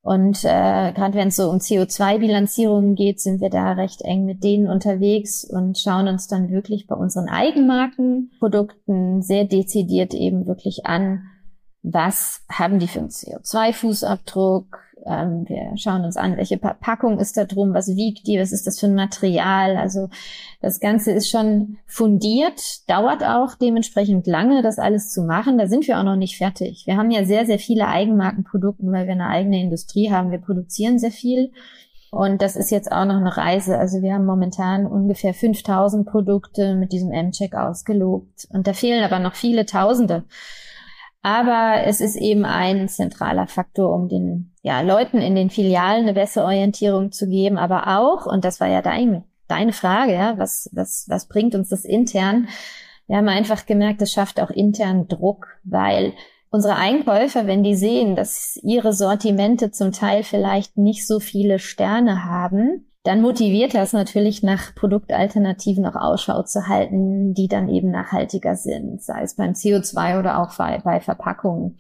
[0.06, 4.44] Und äh, gerade wenn es so um CO2-Bilanzierungen geht, sind wir da recht eng mit
[4.44, 11.24] denen unterwegs und schauen uns dann wirklich bei unseren Eigenmarkenprodukten sehr dezidiert eben wirklich an,
[11.82, 14.66] was haben die für einen CO2-Fußabdruck,
[15.06, 18.66] ähm, wir schauen uns an, welche Packung ist da drum, was wiegt die, was ist
[18.66, 19.78] das für ein Material.
[19.78, 20.10] Also
[20.62, 25.58] das Ganze ist schon fundiert, dauert auch dementsprechend lange, das alles zu machen.
[25.58, 26.84] Da sind wir auch noch nicht fertig.
[26.86, 30.32] Wir haben ja sehr, sehr viele Eigenmarkenprodukte, weil wir eine eigene Industrie haben.
[30.32, 31.52] Wir produzieren sehr viel.
[32.12, 33.78] Und das ist jetzt auch noch eine Reise.
[33.78, 38.48] Also wir haben momentan ungefähr 5000 Produkte mit diesem M-Check ausgelobt.
[38.50, 40.24] Und da fehlen aber noch viele Tausende.
[41.26, 46.14] Aber es ist eben ein zentraler Faktor, um den ja, Leuten in den Filialen eine
[46.14, 50.70] bessere Orientierung zu geben, aber auch, und das war ja dein, deine Frage, ja, was,
[50.72, 52.48] was, was bringt uns das intern?
[53.08, 56.14] Wir haben einfach gemerkt, es schafft auch intern Druck, weil
[56.52, 62.26] unsere Einkäufer, wenn die sehen, dass ihre Sortimente zum Teil vielleicht nicht so viele Sterne
[62.26, 68.56] haben, dann motiviert das natürlich nach Produktalternativen auch Ausschau zu halten, die dann eben nachhaltiger
[68.56, 71.78] sind, sei es beim CO2 oder auch bei, bei Verpackungen.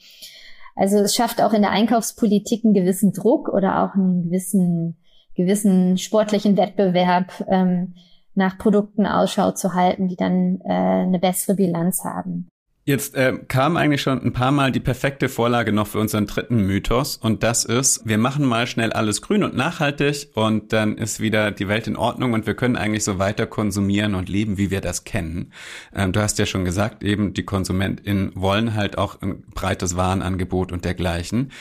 [0.75, 4.97] Also es schafft auch in der Einkaufspolitik einen gewissen Druck oder auch einen gewissen,
[5.35, 7.95] gewissen sportlichen Wettbewerb, ähm,
[8.35, 12.49] nach Produkten Ausschau zu halten, die dann äh, eine bessere Bilanz haben.
[12.87, 16.67] Jetzt äh, kam eigentlich schon ein paar Mal die perfekte Vorlage noch für unseren dritten
[16.67, 21.19] Mythos und das ist, wir machen mal schnell alles grün und nachhaltig und dann ist
[21.19, 24.69] wieder die Welt in Ordnung und wir können eigentlich so weiter konsumieren und leben, wie
[24.69, 25.51] wir das kennen.
[25.95, 30.71] Ähm, du hast ja schon gesagt, eben die KonsumentInnen wollen halt auch ein breites Warenangebot
[30.71, 31.51] und dergleichen.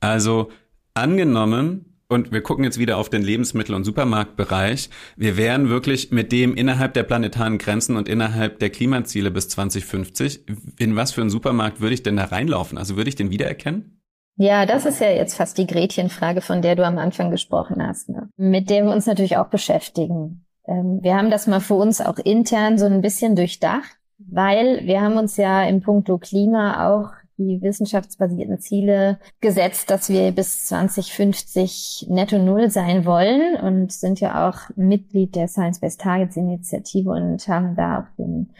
[0.00, 0.50] Also
[0.92, 4.90] angenommen, und wir gucken jetzt wieder auf den Lebensmittel- und Supermarktbereich.
[5.16, 10.44] Wir wären wirklich mit dem innerhalb der planetaren Grenzen und innerhalb der Klimaziele bis 2050.
[10.78, 12.78] In was für einen Supermarkt würde ich denn da reinlaufen?
[12.78, 14.00] Also würde ich den wiedererkennen?
[14.36, 18.10] Ja, das ist ja jetzt fast die Gretchenfrage, von der du am Anfang gesprochen hast,
[18.10, 18.28] ne?
[18.36, 20.44] mit der wir uns natürlich auch beschäftigen.
[20.66, 25.00] Ähm, wir haben das mal für uns auch intern so ein bisschen durchdacht, weil wir
[25.00, 32.06] haben uns ja im Punkto Klima auch die wissenschaftsbasierten Ziele gesetzt, dass wir bis 2050
[32.08, 37.76] netto null sein wollen und sind ja auch Mitglied der Science-Based Targets Initiative und haben
[37.76, 38.50] da auch den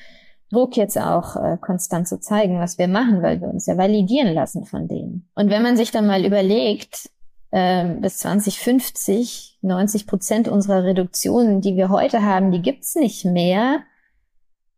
[0.51, 4.33] Druck jetzt auch äh, konstant zu zeigen, was wir machen, weil wir uns ja validieren
[4.33, 5.29] lassen von denen.
[5.35, 7.11] Und wenn man sich dann mal überlegt,
[7.51, 13.81] äh, bis 2050 90 Prozent unserer Reduktionen, die wir heute haben, die gibt's nicht mehr.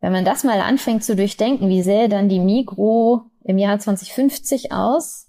[0.00, 4.72] Wenn man das mal anfängt zu durchdenken, wie sähe dann die Mikro im Jahr 2050
[4.72, 5.26] aus,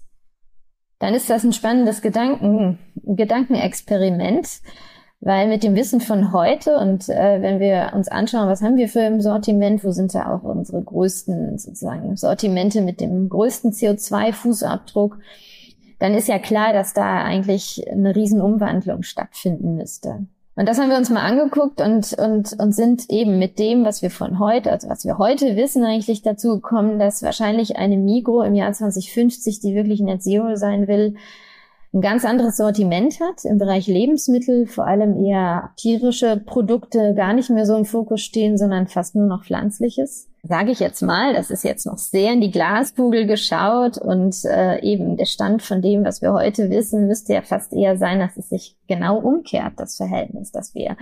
[0.98, 4.60] dann ist das ein spannendes Gedanken, Gedankenexperiment,
[5.20, 8.88] weil mit dem Wissen von heute und äh, wenn wir uns anschauen, was haben wir
[8.88, 15.16] für im Sortiment, wo sind da auch unsere größten sozusagen Sortimente mit dem größten CO2-Fußabdruck,
[15.98, 20.26] dann ist ja klar, dass da eigentlich eine Riesenumwandlung stattfinden müsste.
[20.60, 24.02] Und das haben wir uns mal angeguckt und, und, und sind eben mit dem, was
[24.02, 28.42] wir von heute, also was wir heute wissen, eigentlich dazu gekommen, dass wahrscheinlich eine Migro
[28.42, 31.14] im Jahr 2050, die wirklich Net Zero sein will,
[31.94, 37.48] ein ganz anderes Sortiment hat im Bereich Lebensmittel, vor allem eher tierische Produkte gar nicht
[37.48, 40.29] mehr so im Fokus stehen, sondern fast nur noch pflanzliches.
[40.42, 44.80] Sage ich jetzt mal, das ist jetzt noch sehr in die Glaskugel geschaut und äh,
[44.80, 48.36] eben der Stand von dem, was wir heute wissen, müsste ja fast eher sein, dass
[48.36, 50.96] es sich genau umkehrt, das Verhältnis, dass wir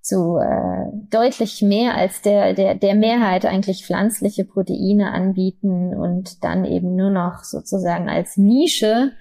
[0.00, 6.64] zu äh, deutlich mehr als der, der, der Mehrheit eigentlich pflanzliche Proteine anbieten und dann
[6.64, 9.12] eben nur noch sozusagen als Nische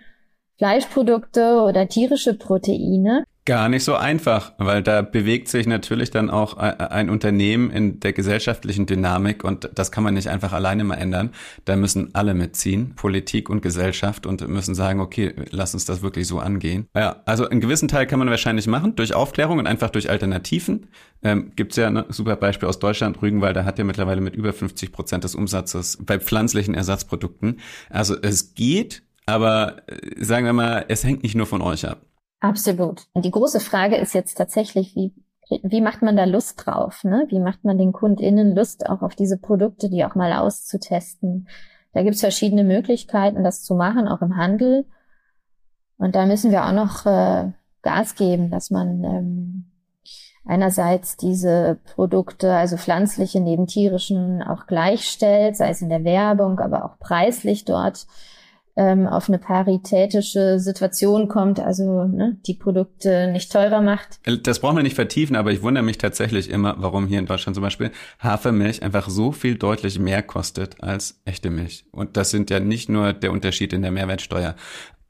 [0.58, 3.26] Fleischprodukte oder tierische Proteine.
[3.48, 8.12] Gar nicht so einfach, weil da bewegt sich natürlich dann auch ein Unternehmen in der
[8.12, 11.30] gesellschaftlichen Dynamik und das kann man nicht einfach alleine mal ändern.
[11.64, 16.26] Da müssen alle mitziehen, Politik und Gesellschaft und müssen sagen, okay, lass uns das wirklich
[16.26, 16.88] so angehen.
[16.96, 20.88] Ja, also einen gewissen Teil kann man wahrscheinlich machen durch Aufklärung und einfach durch Alternativen.
[21.22, 23.22] Ähm, Gibt ja ein super Beispiel aus Deutschland.
[23.22, 27.60] Rügenwalder hat ja mittlerweile mit über 50 Prozent des Umsatzes bei pflanzlichen Ersatzprodukten.
[27.92, 32.02] Also es geht, aber äh, sagen wir mal, es hängt nicht nur von euch ab.
[32.46, 33.08] Absolut.
[33.14, 35.14] Und die große Frage ist jetzt tatsächlich, wie,
[35.64, 37.04] wie macht man da Lust drauf?
[37.04, 37.26] Ne?
[37.30, 41.48] Wie macht man den KundInnen Lust auch auf diese Produkte, die auch mal auszutesten?
[41.94, 44.86] Da gibt's verschiedene Möglichkeiten, das zu machen, auch im Handel.
[45.98, 49.72] Und da müssen wir auch noch äh, Gas geben, dass man ähm,
[50.46, 56.86] einerseits diese Produkte, also pflanzliche neben tierischen, auch gleichstellt, sei es in der Werbung, aber
[56.86, 58.06] auch preislich dort
[58.78, 64.20] ähm, auf eine paritätische Situation kommt, also ne, die Produkte nicht teurer macht.
[64.44, 67.56] Das brauchen wir nicht vertiefen, aber ich wundere mich tatsächlich immer, warum hier in Deutschland
[67.56, 71.86] zum Beispiel Hafermilch einfach so viel deutlich mehr kostet als echte Milch.
[71.92, 74.56] Und das sind ja nicht nur der Unterschied in der Mehrwertsteuer.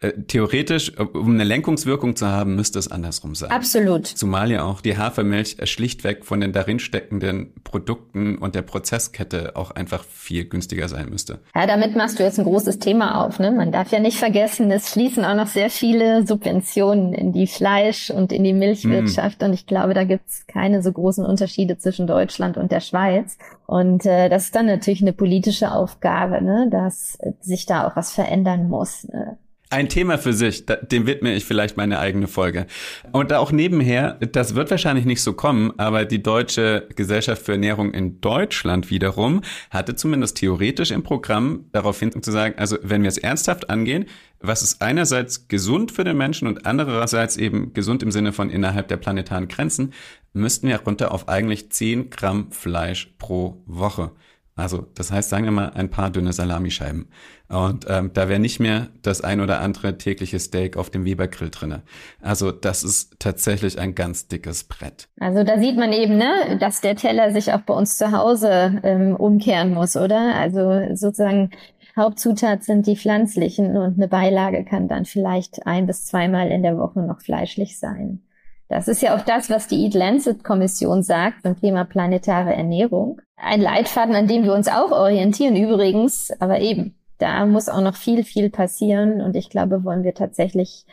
[0.06, 3.52] Äh, theoretisch, äh, um eine Lenkungswirkung zu haben, müsste es andersrum sein.
[3.52, 4.06] Absolut.
[4.06, 9.72] Zumal ja auch die Hafermilch schlichtweg von den darin steckenden Produkten und der Prozesskette auch
[9.72, 11.40] einfach viel günstiger sein müsste.
[11.56, 13.40] Ja, damit machst du jetzt ein großes Thema auf.
[13.40, 13.52] Ne?
[13.52, 18.12] Man darf ja nicht vergessen, es fließen auch noch sehr viele Subventionen in die Fleisch-
[18.12, 19.42] und in die Milchwirtschaft.
[19.42, 19.46] Mm.
[19.46, 23.38] Und ich glaube, da gibt es keine so großen Unterschiede zwischen Deutschland und der Schweiz.
[23.66, 26.68] Und äh, das ist dann natürlich eine politische Aufgabe, ne?
[26.70, 29.08] dass sich da auch was verändern muss.
[29.08, 29.38] Ne?
[29.72, 32.68] Ein Thema für sich, dem widme ich vielleicht meine eigene Folge.
[33.12, 37.92] Und auch nebenher, das wird wahrscheinlich nicht so kommen, aber die Deutsche Gesellschaft für Ernährung
[37.92, 43.08] in Deutschland wiederum hatte zumindest theoretisch im Programm darauf hin zu sagen, also wenn wir
[43.08, 44.06] es ernsthaft angehen,
[44.40, 48.88] was ist einerseits gesund für den Menschen und andererseits eben gesund im Sinne von innerhalb
[48.88, 49.94] der planetaren Grenzen,
[50.34, 54.12] müssten wir runter auf eigentlich 10 Gramm Fleisch pro Woche.
[54.58, 57.10] Also das heißt, sagen wir mal ein paar dünne Salamischeiben.
[57.50, 61.50] Und ähm, da wäre nicht mehr das ein oder andere tägliche Steak auf dem Webergrill
[61.50, 61.84] drinne.
[62.22, 65.10] Also das ist tatsächlich ein ganz dickes Brett.
[65.20, 68.80] Also da sieht man eben, ne, dass der Teller sich auch bei uns zu Hause
[68.84, 70.36] ähm, umkehren muss, oder?
[70.36, 71.52] Also sozusagen
[71.98, 76.78] Hauptzutat sind die pflanzlichen und eine Beilage kann dann vielleicht ein bis zweimal in der
[76.78, 78.22] Woche noch fleischlich sein.
[78.68, 83.22] Das ist ja auch das, was die Eat Lancet Kommission sagt zum Thema planetare Ernährung.
[83.38, 87.96] Ein Leitfaden, an dem wir uns auch orientieren übrigens, aber eben, da muss auch noch
[87.96, 90.86] viel, viel passieren und ich glaube, wollen wir tatsächlich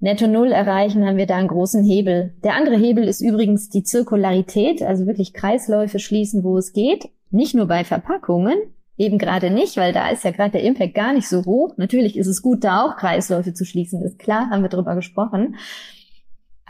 [0.00, 2.34] Netto Null erreichen, haben wir da einen großen Hebel.
[2.42, 7.08] Der andere Hebel ist übrigens die Zirkularität, also wirklich Kreisläufe schließen, wo es geht.
[7.30, 8.58] Nicht nur bei Verpackungen,
[8.96, 11.74] eben gerade nicht, weil da ist ja gerade der Impact gar nicht so hoch.
[11.76, 15.54] Natürlich ist es gut, da auch Kreisläufe zu schließen, ist klar, haben wir drüber gesprochen.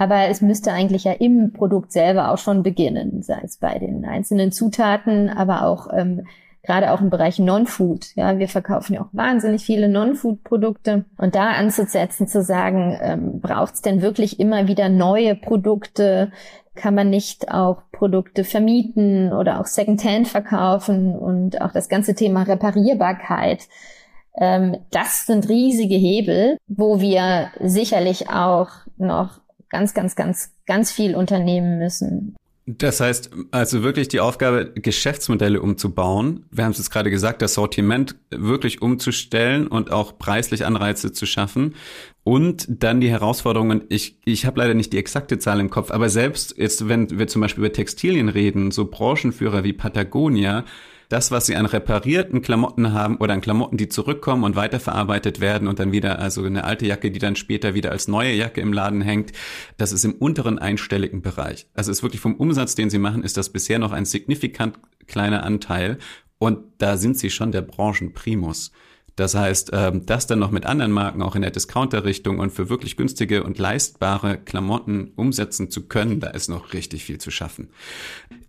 [0.03, 4.05] Aber es müsste eigentlich ja im Produkt selber auch schon beginnen, sei es bei den
[4.05, 6.27] einzelnen Zutaten, aber auch ähm,
[6.65, 8.17] gerade auch im Bereich Non-Food.
[8.17, 13.75] Ja, wir verkaufen ja auch wahnsinnig viele Non-Food-Produkte und da anzusetzen, zu sagen, ähm, braucht
[13.75, 16.33] es denn wirklich immer wieder neue Produkte?
[16.75, 22.43] Kann man nicht auch Produkte vermieten oder auch Secondhand verkaufen und auch das ganze Thema
[22.43, 23.69] Reparierbarkeit?
[24.37, 31.17] Ähm, das sind riesige Hebel, wo wir sicherlich auch noch ganz, ganz, ganz, ganz viel
[31.17, 32.37] unternehmen müssen.
[32.65, 36.47] Das heißt, also wirklich die Aufgabe, Geschäftsmodelle umzubauen.
[36.53, 41.27] Wir haben es jetzt gerade gesagt, das Sortiment wirklich umzustellen und auch preislich Anreize zu
[41.27, 41.75] schaffen.
[42.23, 46.09] Und dann die Herausforderungen, ich, ich habe leider nicht die exakte Zahl im Kopf, aber
[46.09, 50.65] selbst jetzt, wenn wir zum Beispiel über Textilien reden, so Branchenführer wie Patagonia,
[51.12, 55.68] das, was sie an reparierten Klamotten haben oder an Klamotten, die zurückkommen und weiterverarbeitet werden
[55.68, 58.72] und dann wieder, also eine alte Jacke, die dann später wieder als neue Jacke im
[58.72, 59.33] Laden hängt,
[59.77, 61.66] das ist im unteren einstelligen Bereich.
[61.75, 65.42] Also ist wirklich vom Umsatz, den sie machen, ist das bisher noch ein signifikant kleiner
[65.44, 65.98] Anteil
[66.38, 68.72] und da sind sie schon der Branchenprimus.
[69.16, 72.70] Das heißt, ähm, das dann noch mit anderen Marken auch in der Discounter-Richtung und für
[72.70, 77.68] wirklich günstige und leistbare Klamotten umsetzen zu können, da ist noch richtig viel zu schaffen.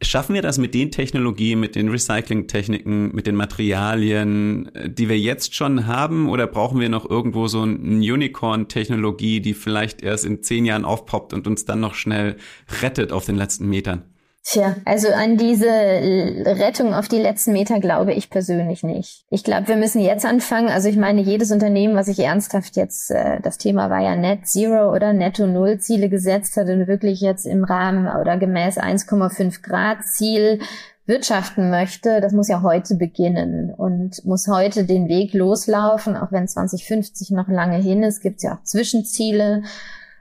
[0.01, 5.19] Schaffen wir das mit den Technologien, mit den Recycling-Techniken, mit den Materialien, äh, die wir
[5.19, 10.43] jetzt schon haben, oder brauchen wir noch irgendwo so eine Unicorn-Technologie, die vielleicht erst in
[10.43, 12.37] zehn Jahren aufpoppt und uns dann noch schnell
[12.81, 14.03] rettet auf den letzten Metern?
[14.45, 19.23] Tja, also an diese Rettung auf die letzten Meter glaube ich persönlich nicht.
[19.29, 20.67] Ich glaube, wir müssen jetzt anfangen.
[20.67, 24.45] Also ich meine, jedes Unternehmen, was sich ernsthaft jetzt, äh, das Thema war ja Net
[24.45, 29.61] Zero oder Netto Null Ziele gesetzt hat und wirklich jetzt im Rahmen oder gemäß 1,5
[29.63, 30.59] Grad Ziel
[31.05, 36.47] wirtschaften möchte, das muss ja heute beginnen und muss heute den Weg loslaufen, auch wenn
[36.47, 39.63] 2050 noch lange hin ist, gibt es ja auch Zwischenziele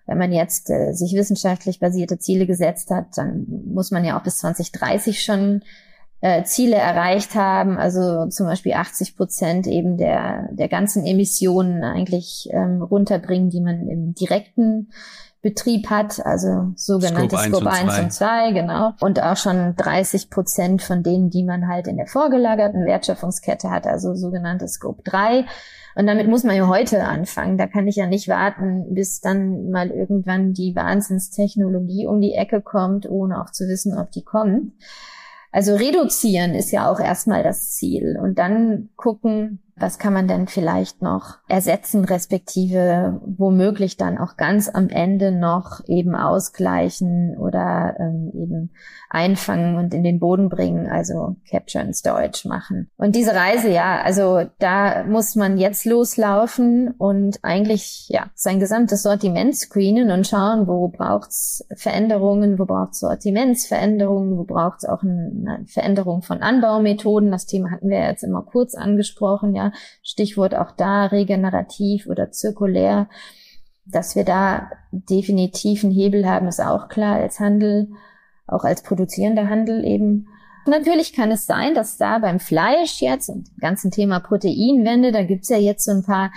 [0.07, 4.25] wenn man jetzt äh, sich wissenschaftlich basierte Ziele gesetzt hat, dann muss man ja auch
[4.25, 5.63] bis 2030 schon
[6.21, 12.49] äh, Ziele erreicht haben, also zum Beispiel 80 Prozent eben der, der ganzen Emissionen eigentlich
[12.53, 14.93] ähm, runterbringen, die man im direkten
[15.43, 18.93] Betrieb hat, also sogenannte Scope, 1, Scope 1 und 2, genau.
[19.01, 23.89] Und auch schon 30 Prozent von denen, die man halt in der vorgelagerten Wertschöpfungskette hat,
[23.89, 25.45] also sogenannte Scope 3.
[25.97, 27.59] Und damit muss man ja heute anfangen.
[27.59, 32.63] Da kann ich ja nicht warten, bis dann mal irgendwann die Wahnsinnstechnologie um die Ecke
[32.63, 34.73] kommt, ohne auch zu wissen, ob die kommt.
[35.51, 40.49] Also reduzieren ist ja auch erstmal das Ziel und dann gucken, was kann man denn
[40.49, 48.31] vielleicht noch ersetzen, respektive womöglich dann auch ganz am Ende noch eben ausgleichen oder ähm,
[48.35, 48.71] eben
[49.09, 52.91] einfangen und in den Boden bringen, also Capture and Storage machen.
[52.97, 59.03] Und diese Reise, ja, also da muss man jetzt loslaufen und eigentlich ja sein gesamtes
[59.03, 66.23] Sortiment screenen und schauen, wo braucht's Veränderungen, wo braucht's Sortimentsveränderungen, wo braucht's auch eine Veränderung
[66.23, 67.31] von Anbaumethoden.
[67.31, 69.62] Das Thema hatten wir jetzt immer kurz angesprochen, ja.
[70.03, 73.09] Stichwort auch da regenerativ oder zirkulär.
[73.85, 77.91] Dass wir da definitiv einen Hebel haben, ist auch klar als Handel,
[78.47, 80.29] auch als produzierender Handel eben.
[80.67, 85.23] Natürlich kann es sein, dass da beim Fleisch jetzt und dem ganzen Thema Proteinwende, da
[85.25, 86.31] gibt's ja jetzt so ein paar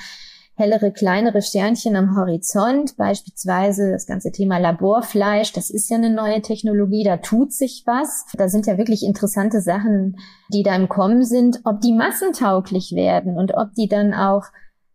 [0.55, 6.41] hellere, kleinere Sternchen am Horizont, beispielsweise das ganze Thema Laborfleisch, das ist ja eine neue
[6.41, 8.25] Technologie, da tut sich was.
[8.33, 10.17] Da sind ja wirklich interessante Sachen,
[10.53, 14.45] die da im Kommen sind, ob die massentauglich werden und ob die dann auch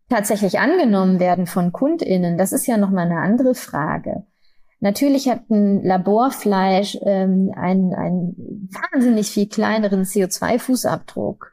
[0.09, 4.24] tatsächlich angenommen werden von KundInnen, das ist ja nochmal eine andere Frage.
[4.80, 11.51] Natürlich hat ein Laborfleisch ähm, einen, einen wahnsinnig viel kleineren CO2-Fußabdruck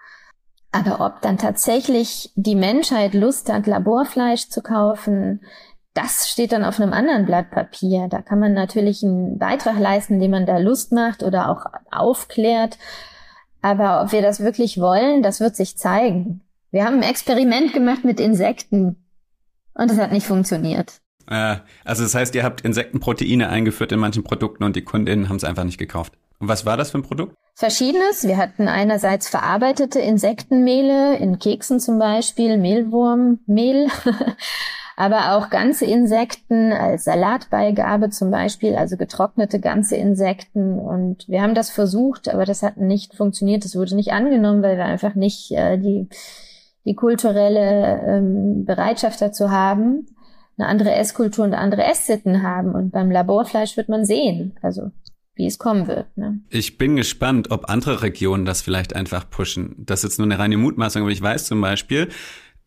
[0.72, 5.41] aber ob dann tatsächlich die Menschheit Lust hat, Laborfleisch zu kaufen,
[5.93, 8.07] das steht dann auf einem anderen Blatt Papier.
[8.09, 12.78] Da kann man natürlich einen Beitrag leisten, indem man da Lust macht oder auch aufklärt.
[13.61, 16.41] Aber ob wir das wirklich wollen, das wird sich zeigen.
[16.70, 19.07] Wir haben ein Experiment gemacht mit Insekten
[19.74, 21.01] und es hat nicht funktioniert.
[21.28, 25.38] Äh, also das heißt, ihr habt Insektenproteine eingeführt in manchen Produkten und die Kundinnen haben
[25.38, 26.13] es einfach nicht gekauft.
[26.39, 27.35] Und was war das für ein Produkt?
[27.55, 28.27] Verschiedenes.
[28.27, 33.88] Wir hatten einerseits verarbeitete Insektenmehle, in Keksen zum Beispiel, Mehlwurmmehl,
[34.95, 40.77] aber auch ganze Insekten als Salatbeigabe zum Beispiel, also getrocknete ganze Insekten.
[40.77, 43.65] Und wir haben das versucht, aber das hat nicht funktioniert.
[43.65, 46.07] Das wurde nicht angenommen, weil wir einfach nicht äh, die,
[46.85, 50.07] die kulturelle ähm, Bereitschaft dazu haben
[50.57, 52.73] eine andere Esskultur und andere Esssitten haben.
[52.73, 54.57] Und beim Laborfleisch wird man sehen.
[54.61, 54.91] Also
[55.38, 56.15] wie es kommen wird.
[56.17, 56.39] Ne?
[56.49, 59.75] Ich bin gespannt, ob andere Regionen das vielleicht einfach pushen.
[59.77, 62.09] Das ist jetzt nur eine reine Mutmaßung, aber ich weiß zum Beispiel,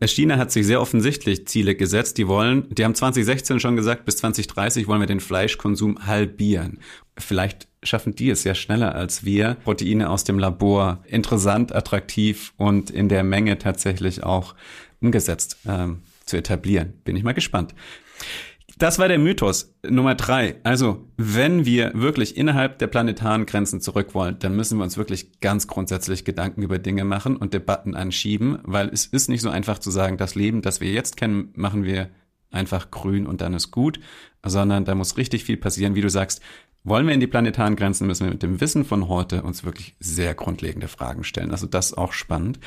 [0.07, 2.17] China hat sich sehr offensichtlich Ziele gesetzt.
[2.17, 6.79] Die wollen, die haben 2016 schon gesagt, bis 2030 wollen wir den Fleischkonsum halbieren.
[7.17, 12.89] Vielleicht schaffen die es ja schneller als wir, Proteine aus dem Labor interessant, attraktiv und
[12.89, 14.55] in der Menge tatsächlich auch
[15.01, 16.93] umgesetzt ähm, zu etablieren.
[17.03, 17.75] Bin ich mal gespannt.
[18.81, 20.55] Das war der Mythos Nummer drei.
[20.63, 25.39] Also, wenn wir wirklich innerhalb der planetaren Grenzen zurück wollen, dann müssen wir uns wirklich
[25.39, 29.77] ganz grundsätzlich Gedanken über Dinge machen und Debatten anschieben, weil es ist nicht so einfach
[29.77, 32.09] zu sagen, das Leben, das wir jetzt kennen, machen wir
[32.49, 33.99] einfach grün und dann ist gut,
[34.43, 36.41] sondern da muss richtig viel passieren, wie du sagst.
[36.83, 39.95] Wollen wir in die planetaren Grenzen, müssen wir mit dem Wissen von heute uns wirklich
[39.99, 41.51] sehr grundlegende Fragen stellen.
[41.51, 42.59] Also das auch spannend.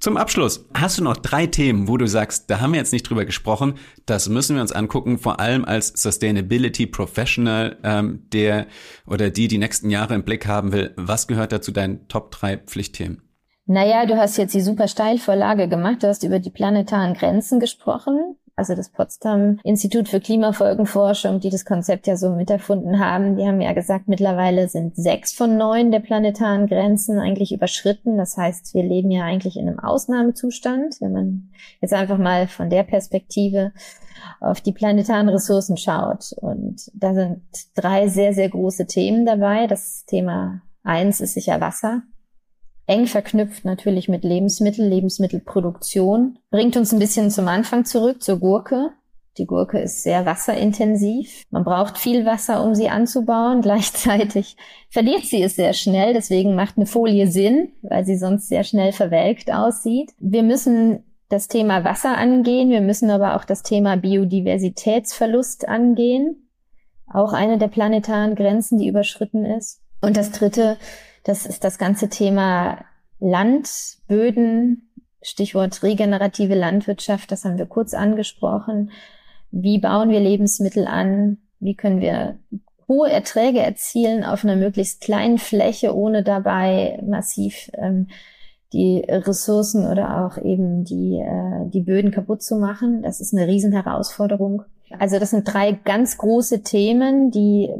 [0.00, 3.02] Zum Abschluss, hast du noch drei Themen, wo du sagst, da haben wir jetzt nicht
[3.02, 3.74] drüber gesprochen,
[4.06, 8.68] das müssen wir uns angucken, vor allem als Sustainability Professional, ähm, der
[9.06, 10.94] oder die die nächsten Jahre im Blick haben will.
[10.96, 13.20] Was gehört dazu deinen Top drei Pflichtthemen?
[13.66, 18.38] Naja, du hast jetzt die super Steilvorlage gemacht, du hast über die planetaren Grenzen gesprochen
[18.58, 23.60] also das Potsdam Institut für Klimafolgenforschung, die das Konzept ja so miterfunden haben, die haben
[23.60, 28.18] ja gesagt, mittlerweile sind sechs von neun der planetaren Grenzen eigentlich überschritten.
[28.18, 31.50] Das heißt, wir leben ja eigentlich in einem Ausnahmezustand, wenn man
[31.80, 33.72] jetzt einfach mal von der Perspektive
[34.40, 36.32] auf die planetaren Ressourcen schaut.
[36.40, 37.42] Und da sind
[37.76, 39.68] drei sehr, sehr große Themen dabei.
[39.68, 42.02] Das Thema eins ist sicher Wasser
[42.88, 46.38] eng verknüpft natürlich mit Lebensmittel, Lebensmittelproduktion.
[46.50, 48.90] Bringt uns ein bisschen zum Anfang zurück, zur Gurke.
[49.36, 51.44] Die Gurke ist sehr wasserintensiv.
[51.50, 53.60] Man braucht viel Wasser, um sie anzubauen.
[53.62, 54.56] Gleichzeitig
[54.90, 56.14] verliert sie es sehr schnell.
[56.14, 60.12] Deswegen macht eine Folie Sinn, weil sie sonst sehr schnell verwelkt aussieht.
[60.18, 62.70] Wir müssen das Thema Wasser angehen.
[62.70, 66.48] Wir müssen aber auch das Thema Biodiversitätsverlust angehen.
[67.06, 69.82] Auch eine der planetaren Grenzen, die überschritten ist.
[70.00, 70.78] Und das dritte
[71.28, 72.84] das ist das ganze Thema
[73.20, 73.68] Land,
[74.06, 78.90] Böden, Stichwort regenerative Landwirtschaft, das haben wir kurz angesprochen.
[79.50, 81.38] Wie bauen wir Lebensmittel an?
[81.60, 82.38] Wie können wir
[82.86, 88.08] hohe Erträge erzielen auf einer möglichst kleinen Fläche, ohne dabei massiv ähm,
[88.72, 93.02] die Ressourcen oder auch eben die, äh, die Böden kaputt zu machen.
[93.02, 94.62] Das ist eine Riesenherausforderung.
[94.98, 97.70] Also das sind drei ganz große Themen, die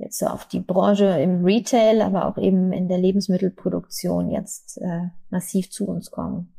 [0.00, 5.08] jetzt so auf die Branche im Retail, aber auch eben in der Lebensmittelproduktion jetzt äh,
[5.30, 6.52] massiv zu uns kommen.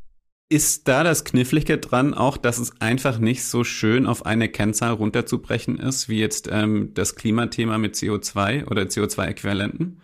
[0.50, 4.92] Ist da das Knifflige dran auch, dass es einfach nicht so schön auf eine Kennzahl
[4.92, 10.02] runterzubrechen ist, wie jetzt ähm, das Klimathema mit CO2 oder CO2-Äquivalenten?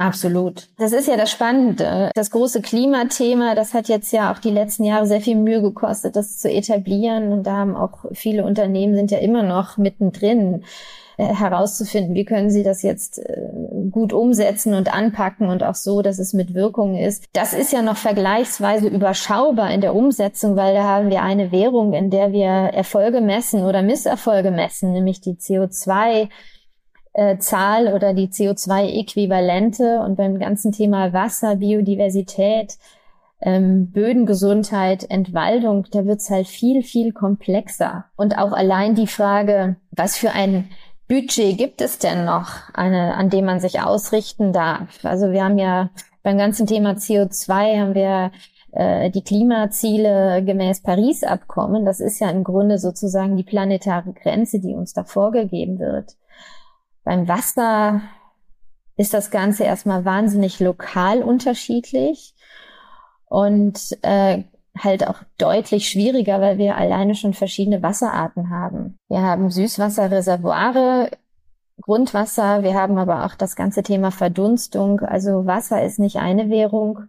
[0.00, 0.68] Absolut.
[0.78, 2.10] Das ist ja das Spannende.
[2.14, 6.16] Das große Klimathema, das hat jetzt ja auch die letzten Jahre sehr viel Mühe gekostet,
[6.16, 7.32] das zu etablieren.
[7.32, 10.64] Und da haben auch viele Unternehmen sind ja immer noch mittendrin.
[11.20, 13.50] Äh, herauszufinden, wie können sie das jetzt äh,
[13.90, 17.26] gut umsetzen und anpacken und auch so, dass es mit Wirkung ist.
[17.34, 21.92] Das ist ja noch vergleichsweise überschaubar in der Umsetzung, weil da haben wir eine Währung,
[21.92, 26.30] in der wir Erfolge messen oder Misserfolge messen, nämlich die CO2
[27.12, 32.78] äh, Zahl oder die CO2-Äquivalente und beim ganzen Thema Wasser, Biodiversität,
[33.42, 38.06] ähm, Bödengesundheit, Entwaldung, da wird's halt viel, viel komplexer.
[38.16, 40.70] Und auch allein die Frage, was für ein
[41.10, 45.04] Budget gibt es denn noch, eine, an dem man sich ausrichten darf?
[45.04, 45.90] Also wir haben ja
[46.22, 48.30] beim ganzen Thema CO2 haben wir
[48.70, 51.84] äh, die Klimaziele gemäß Paris-Abkommen.
[51.84, 56.14] Das ist ja im Grunde sozusagen die planetare Grenze, die uns da vorgegeben wird.
[57.02, 58.02] Beim Wasser
[58.96, 62.36] ist das Ganze erstmal wahnsinnig lokal unterschiedlich.
[63.26, 64.44] Und äh,
[64.78, 68.98] halt auch deutlich schwieriger, weil wir alleine schon verschiedene Wasserarten haben.
[69.08, 71.10] Wir haben Süßwasserreservoire,
[71.80, 75.00] Grundwasser, wir haben aber auch das ganze Thema Verdunstung.
[75.00, 77.04] Also Wasser ist nicht eine Währung.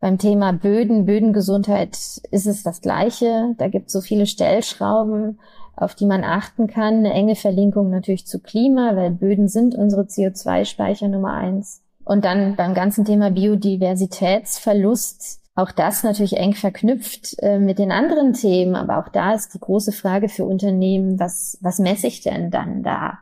[0.00, 1.96] Beim Thema Böden, Bödengesundheit
[2.30, 3.54] ist es das Gleiche.
[3.56, 5.40] Da gibt es so viele Stellschrauben,
[5.76, 6.98] auf die man achten kann.
[6.98, 11.82] Eine enge Verlinkung natürlich zu Klima, weil Böden sind unsere CO2-Speicher Nummer eins.
[12.04, 18.32] Und dann beim ganzen Thema Biodiversitätsverlust, auch das natürlich eng verknüpft äh, mit den anderen
[18.32, 18.74] Themen.
[18.74, 22.82] Aber auch da ist die große Frage für Unternehmen, was, was messe ich denn dann
[22.82, 23.18] da?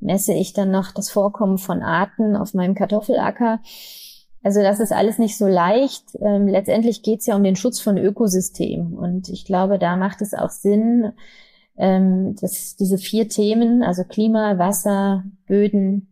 [0.00, 3.60] Messe ich dann noch das Vorkommen von Arten auf meinem Kartoffelacker?
[4.44, 6.04] Also das ist alles nicht so leicht.
[6.20, 8.96] Ähm, letztendlich geht es ja um den Schutz von Ökosystemen.
[8.96, 11.12] Und ich glaube, da macht es auch Sinn,
[11.76, 16.08] ähm, dass diese vier Themen, also Klima, Wasser, Böden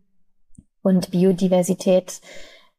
[0.81, 2.19] und Biodiversität,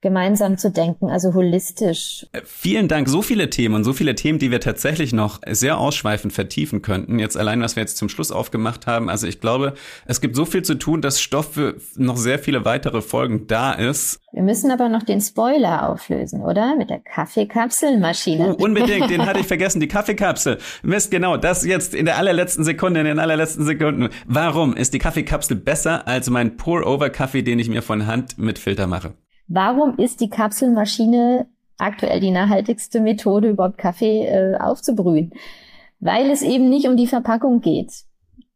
[0.04, 2.26] gemeinsam zu denken, also holistisch.
[2.32, 3.08] Äh, vielen Dank.
[3.08, 7.18] So viele Themen und so viele Themen, die wir tatsächlich noch sehr ausschweifend vertiefen könnten.
[7.18, 9.08] Jetzt allein, was wir jetzt zum Schluss aufgemacht haben.
[9.08, 9.74] Also ich glaube,
[10.06, 13.72] es gibt so viel zu tun, dass Stoff für noch sehr viele weitere Folgen da
[13.72, 14.20] ist.
[14.32, 16.76] Wir müssen aber noch den Spoiler auflösen, oder?
[16.76, 18.56] Mit der Kaffeekapselmaschine.
[18.58, 20.58] Oh, unbedingt, den hatte ich vergessen, die Kaffeekapsel.
[20.82, 24.10] Mist, genau, das jetzt in der allerletzten Sekunde, in den allerletzten Sekunden.
[24.26, 28.86] Warum ist die Kaffeekapsel besser als mein Pour-Over-Kaffee, den ich mir von Hand mit Filter
[28.86, 29.14] mache?
[29.46, 31.46] Warum ist die Kapselmaschine
[31.78, 35.32] aktuell die nachhaltigste Methode, überhaupt Kaffee äh, aufzubrühen?
[36.00, 37.92] Weil es eben nicht um die Verpackung geht.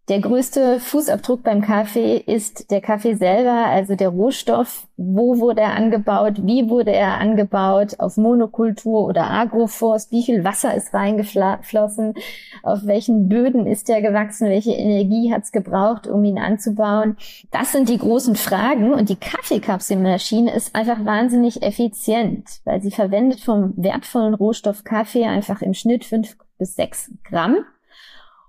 [0.08, 4.86] Der größte Fußabdruck beim Kaffee ist der Kaffee selber, also der Rohstoff.
[4.96, 6.46] Wo wurde er angebaut?
[6.46, 8.00] Wie wurde er angebaut?
[8.00, 10.10] Auf Monokultur oder Agroforst?
[10.10, 12.14] Wie viel Wasser ist reingeflossen?
[12.62, 14.48] Auf welchen Böden ist er gewachsen?
[14.48, 17.18] Welche Energie hat es gebraucht, um ihn anzubauen?
[17.50, 18.94] Das sind die großen Fragen.
[18.94, 25.60] Und die Kaffeekapselmaschine ist einfach wahnsinnig effizient, weil sie verwendet vom wertvollen Rohstoff Kaffee einfach
[25.60, 27.58] im Schnitt fünf bis sechs Gramm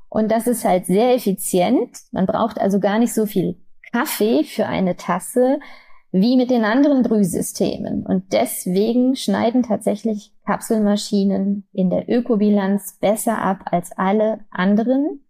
[0.09, 1.97] und das ist halt sehr effizient.
[2.11, 3.57] Man braucht also gar nicht so viel
[3.93, 5.59] Kaffee für eine Tasse
[6.11, 8.05] wie mit den anderen Brühsystemen.
[8.05, 15.23] Und deswegen schneiden tatsächlich Kapselmaschinen in der Ökobilanz besser ab als alle anderen.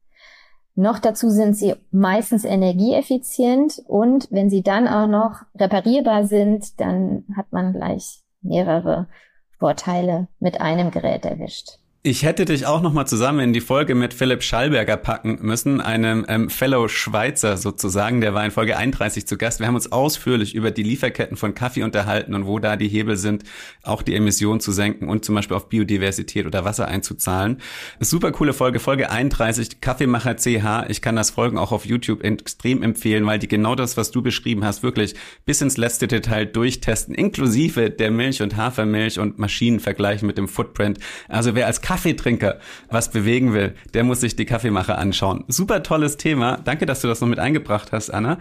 [0.75, 7.25] Noch dazu sind sie meistens energieeffizient und wenn sie dann auch noch reparierbar sind, dann
[7.35, 9.09] hat man gleich mehrere
[9.57, 11.79] Vorteile mit einem Gerät erwischt.
[12.01, 15.81] Ich hätte dich auch noch mal zusammen in die Folge mit Philipp Schallberger packen müssen,
[15.81, 18.21] einem ähm, Fellow Schweizer sozusagen.
[18.21, 19.59] Der war in Folge 31 zu Gast.
[19.59, 23.17] Wir haben uns ausführlich über die Lieferketten von Kaffee unterhalten und wo da die Hebel
[23.17, 23.43] sind,
[23.83, 27.57] auch die Emissionen zu senken und zum Beispiel auf Biodiversität oder Wasser einzuzahlen.
[27.99, 30.85] Super coole Folge, Folge 31, Kaffeemacher CH.
[30.87, 34.21] Ich kann das Folgen auch auf YouTube extrem empfehlen, weil die genau das, was du
[34.21, 39.81] beschrieben hast, wirklich bis ins letzte Detail durchtesten, inklusive der Milch und Hafermilch und Maschinen
[39.81, 40.97] vergleichen mit dem Footprint.
[41.27, 42.59] Also wer als Kaffeetrinker
[42.91, 45.43] was bewegen will, der muss sich die Kaffeemacher anschauen.
[45.47, 46.59] Super tolles Thema.
[46.63, 48.37] Danke, dass du das noch mit eingebracht hast, Anna.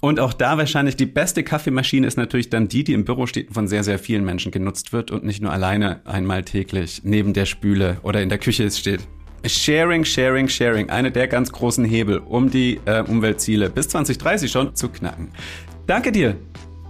[0.00, 3.48] Und auch da wahrscheinlich die beste Kaffeemaschine ist natürlich dann die, die im Büro steht
[3.48, 7.32] und von sehr, sehr vielen Menschen genutzt wird und nicht nur alleine einmal täglich neben
[7.32, 9.00] der Spüle oder in der Küche steht.
[9.44, 14.76] Sharing, Sharing, Sharing, eine der ganz großen Hebel, um die äh, Umweltziele bis 2030 schon
[14.76, 15.32] zu knacken.
[15.88, 16.36] Danke dir,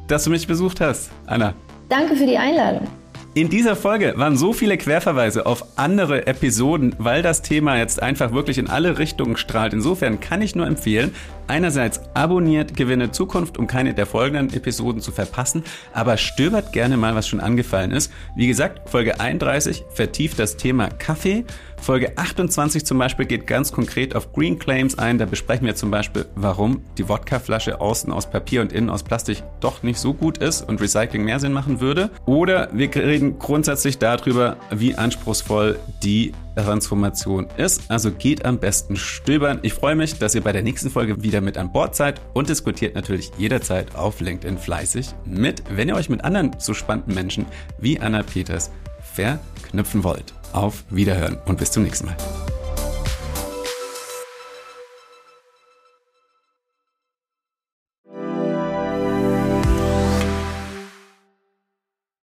[0.08, 1.54] dass du mich besucht hast, Anna.
[1.88, 2.86] Danke für die Einladung.
[3.34, 8.32] In dieser Folge waren so viele Querverweise auf andere Episoden, weil das Thema jetzt einfach
[8.32, 9.72] wirklich in alle Richtungen strahlt.
[9.72, 11.14] Insofern kann ich nur empfehlen,
[11.46, 15.64] einerseits abonniert Gewinne Zukunft, um keine der folgenden Episoden zu verpassen,
[15.94, 18.12] aber stöbert gerne mal, was schon angefallen ist.
[18.36, 21.46] Wie gesagt, Folge 31 vertieft das Thema Kaffee.
[21.82, 25.18] Folge 28 zum Beispiel geht ganz konkret auf Green Claims ein.
[25.18, 29.42] Da besprechen wir zum Beispiel, warum die Wodkaflasche außen aus Papier und innen aus Plastik
[29.58, 32.10] doch nicht so gut ist und Recycling mehr Sinn machen würde.
[32.24, 37.90] Oder wir reden grundsätzlich darüber, wie anspruchsvoll die Transformation ist.
[37.90, 39.58] Also geht am besten stöbern.
[39.62, 42.48] Ich freue mich, dass ihr bei der nächsten Folge wieder mit an Bord seid und
[42.48, 47.46] diskutiert natürlich jederzeit auf LinkedIn fleißig mit, wenn ihr euch mit anderen so spannenden Menschen
[47.78, 48.70] wie Anna Peters
[49.14, 50.32] verknüpfen wollt.
[50.52, 52.16] Auf Wiederhören und bis zum nächsten Mal.